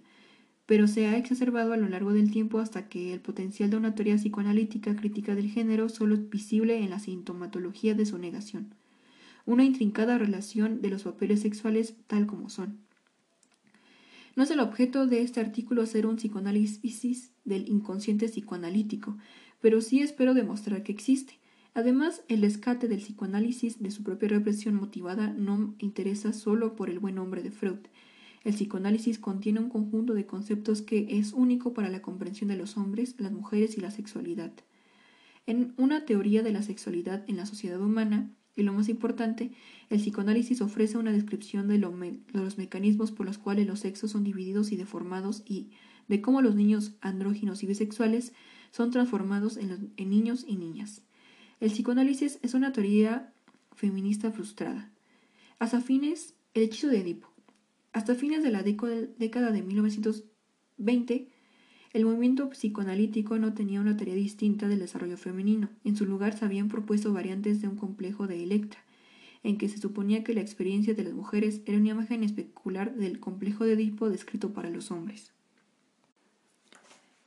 [0.67, 3.97] pero se ha exacerbado a lo largo del tiempo hasta que el potencial de una
[3.97, 8.73] teoría psicoanalítica crítica del género solo es visible en la sintomatología de su negación,
[9.47, 12.79] una intrincada relación de los papeles sexuales tal como son.
[14.37, 19.19] No es el objeto de este artículo hacer un psicoanálisis del inconsciente psicoanalítico,
[19.61, 21.40] pero sí espero demostrar que existe.
[21.75, 26.99] Además, el rescate del psicoanálisis de su propia represión motivada no interesa solo por el
[26.99, 27.79] buen nombre de Freud.
[28.43, 32.77] El psicoanálisis contiene un conjunto de conceptos que es único para la comprensión de los
[32.77, 34.53] hombres, las mujeres y la sexualidad.
[35.47, 39.53] En una teoría de la sexualidad en la sociedad humana, y lo más importante,
[39.89, 44.73] el psicoanálisis ofrece una descripción de, los mecanismos por los cuales los sexos son divididos
[44.73, 45.71] y deformados y
[46.09, 48.33] de cómo los niños andróginos y bisexuales
[48.71, 51.03] son transformados en, niños y niñas.
[51.61, 53.35] El psicoanálisis es una teoría
[53.77, 54.91] feminista frustrada.
[55.59, 57.29] Hasta fines, el hechizo de Edipo.
[57.93, 61.29] Hasta fines de la década de 1920,
[61.93, 65.69] el movimiento psicoanalítico no tenía una teoría distinta del desarrollo femenino.
[65.85, 68.81] En su lugar se habían propuesto variantes de un complejo de Electra,
[69.43, 73.21] en que se suponía que la experiencia de las mujeres era una imagen especular del
[73.21, 75.35] complejo de Edipo descrito para los hombres.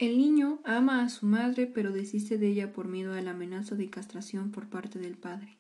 [0.04, 3.76] El niño ama a su madre pero desiste de ella por miedo a la amenaza
[3.76, 5.56] de castración por parte del padre.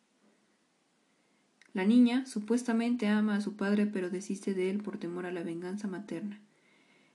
[1.74, 5.44] La niña supuestamente ama a su padre pero desiste de él por temor a la
[5.44, 6.41] venganza materna.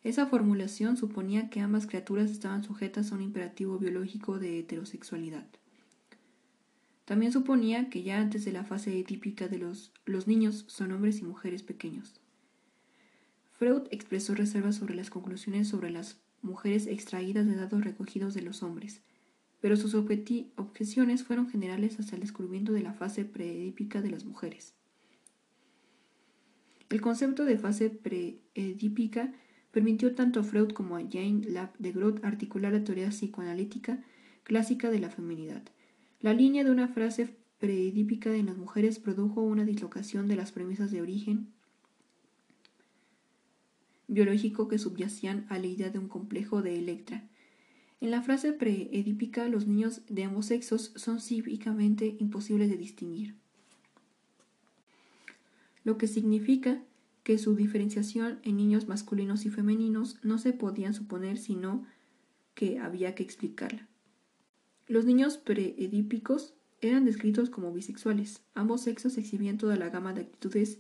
[0.03, 5.47] Esa formulación suponía que ambas criaturas estaban sujetas a un imperativo biológico de heterosexualidad.
[7.05, 11.21] También suponía que ya antes de la fase típica de los, los niños son hombres
[11.21, 12.23] y mujeres pequeños.
[13.59, 18.63] Freud expresó reservas sobre las conclusiones sobre las mujeres extraídas de datos recogidos de los
[18.63, 19.03] hombres,
[19.61, 24.75] pero sus objeciones fueron generales hasta el descubrimiento de la fase preedípica de las mujeres.
[26.91, 29.33] El concepto de fase preedípica
[29.71, 34.03] permitió tanto a Freud como a Jane Lab de Groot articular la teoría psicoanalítica
[34.43, 35.63] clásica de la feminidad.
[36.21, 40.91] La línea de una frase preedípica en las mujeres produjo una dislocación de las premisas
[40.91, 41.53] de origen
[44.09, 47.29] biológico que subyacían a la idea de un complejo de Electra.
[48.01, 53.35] En la frase preedípica, los niños de ambos sexos son psíquicamente imposibles de distinguir,
[55.85, 56.83] lo que significa
[57.23, 61.87] que su diferenciación en niños masculinos y femeninos no se podían suponer sino
[62.55, 63.87] que había que explicarla.
[64.87, 68.43] Los niños preedípicos eran descritos como bisexuales.
[68.55, 70.79] Ambos sexos exhibían toda la gama de actitudes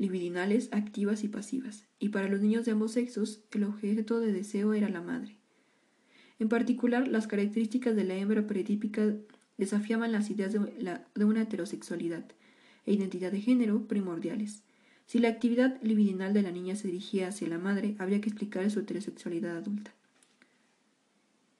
[0.00, 4.72] libidinales activas y pasivas, y para los niños de ambos sexos el objeto de deseo
[4.72, 5.36] era la madre.
[6.38, 9.14] En particular, las características de la hembra pretípica
[9.58, 12.24] desafiaban las ideas de, una heterosexualidad
[12.86, 14.62] e identidad de género primordiales.
[15.04, 18.70] Si la actividad libidinal de la niña se dirigía hacia la madre, habría que explicar
[18.70, 19.92] su heterosexualidad adulta.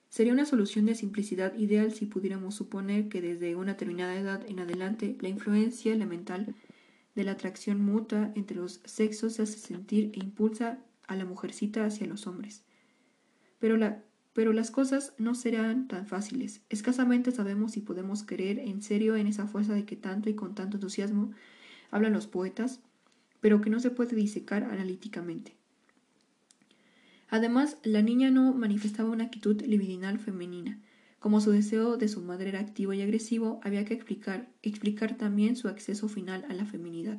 [0.09, 4.61] Sería una solución de simplicidad ideal si pudiéramos suponer que desde una determinada edad en
[4.61, 6.55] adelante la influencia elemental
[7.15, 11.85] de la atracción mutua entre los sexos se hace sentir e impulsa a la mujercita
[11.85, 12.63] hacia los hombres.
[13.59, 14.03] Pero, la,
[14.33, 16.63] pero las cosas no serán tan fáciles.
[16.69, 20.55] Escasamente sabemos si podemos creer en serio en esa fuerza de que tanto y con
[20.55, 21.33] tanto entusiasmo
[21.91, 22.81] hablan los poetas,
[23.41, 25.57] pero que no se puede disecar analíticamente.
[27.29, 30.81] Además, la niña no manifestaba una actitud libidinal femenina,
[31.21, 35.55] como su deseo de su madre era activo y agresivo, había que explicar, explicar también
[35.55, 37.19] su acceso final a la feminidad.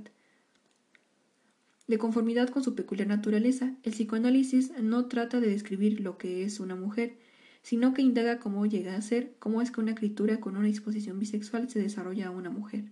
[1.88, 6.60] De conformidad con su peculiar naturaleza, el psicoanálisis no trata de describir lo que es
[6.60, 7.18] una mujer,
[7.62, 11.20] sino que indaga cómo llega a ser, cómo es que una criatura con una disposición
[11.20, 12.86] bisexual se desarrolla a una mujer.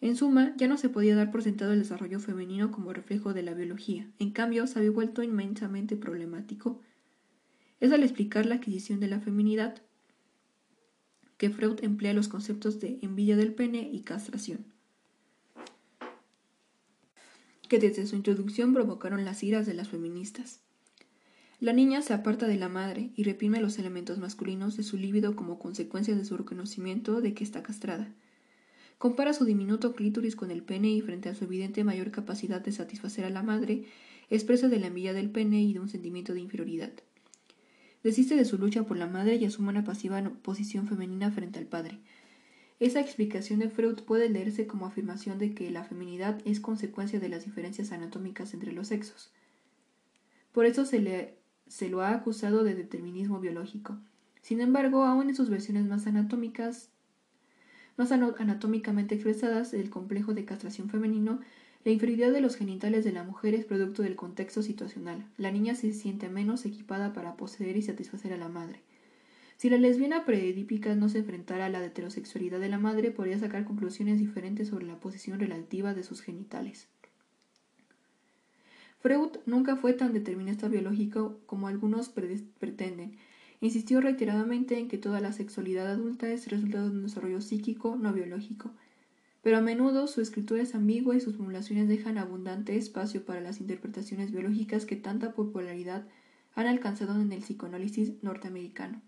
[0.00, 3.42] En suma, ya no se podía dar por sentado el desarrollo femenino como reflejo de
[3.42, 6.80] la biología, en cambio se había vuelto inmensamente problemático.
[7.80, 9.82] Es al explicar la adquisición de la feminidad
[11.36, 14.64] que Freud emplea los conceptos de envidia del pene y castración,
[17.68, 20.60] que desde su introducción provocaron las iras de las feministas.
[21.58, 25.34] La niña se aparta de la madre y reprime los elementos masculinos de su líbido
[25.36, 28.12] como consecuencia de su reconocimiento de que está castrada.
[28.98, 32.72] Compara su diminuto clítoris con el pene y frente a su evidente mayor capacidad de
[32.72, 33.84] satisfacer a la madre,
[34.30, 36.92] expresa de la envidia del pene y de un sentimiento de inferioridad.
[38.06, 41.66] Desiste de su lucha por la madre y asume una pasiva posición femenina frente al
[41.66, 41.98] padre.
[42.78, 47.28] Esa explicación de Freud puede leerse como afirmación de que la feminidad es consecuencia de
[47.28, 49.32] las diferencias anatómicas entre los sexos.
[50.52, 51.34] Por eso se le
[51.66, 53.98] se lo ha acusado de determinismo biológico.
[54.40, 56.90] Sin embargo, aún en sus versiones más anatómicas,
[57.96, 61.40] más anatómicamente expresadas, el complejo de castración femenino,
[61.86, 65.24] la inferioridad de los genitales de la mujer es producto del contexto situacional.
[65.38, 68.80] La niña se siente menos equipada para poseer y satisfacer a la madre.
[69.56, 73.64] Si la lesbiana preedípica no se enfrentara a la heterosexualidad de la madre, podría sacar
[73.64, 76.88] conclusiones diferentes sobre la posición relativa de sus genitales.
[78.98, 83.16] Freud nunca fue tan determinista biológico como algunos pretenden.
[83.60, 88.12] Insistió reiteradamente en que toda la sexualidad adulta es resultado de un desarrollo psíquico, no
[88.12, 88.72] biológico.
[89.46, 93.60] Pero a menudo su escritura es ambigua y sus formulaciones dejan abundante espacio para las
[93.60, 96.04] interpretaciones biológicas que tanta popularidad
[96.56, 99.00] han alcanzado en el psicoanálisis norteamericano.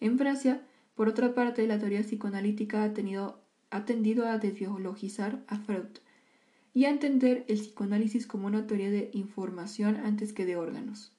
[0.00, 5.58] En Francia, por otra parte, la teoría psicoanalítica ha, tenido, ha tendido a desbiologizar a
[5.58, 5.98] Freud,
[6.72, 11.12] y a entender el psicoanálisis como una teoría de información antes que de órganos.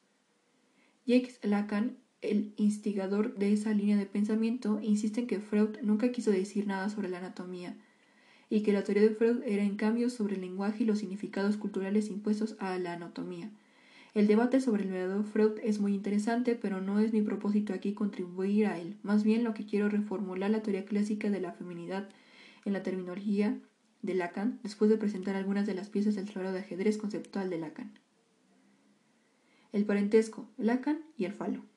[1.05, 6.31] Jacques Lacan, el instigador de esa línea de pensamiento, insiste en que Freud nunca quiso
[6.31, 7.75] decir nada sobre la anatomía,
[8.49, 11.57] y que la teoría de Freud era en cambio sobre el lenguaje y los significados
[11.57, 13.49] culturales impuestos a la anatomía.
[14.13, 17.93] El debate sobre el verdadero Freud es muy interesante, pero no es mi propósito aquí
[17.93, 18.97] contribuir a él.
[19.03, 22.09] Más bien lo que quiero reformular la teoría clásica de la feminidad
[22.65, 23.57] en la terminología
[24.01, 27.59] de Lacan después de presentar algunas de las piezas del tablero de ajedrez conceptual de
[27.59, 27.93] Lacan.
[29.71, 31.70] El parentesco, Lacan y el falo.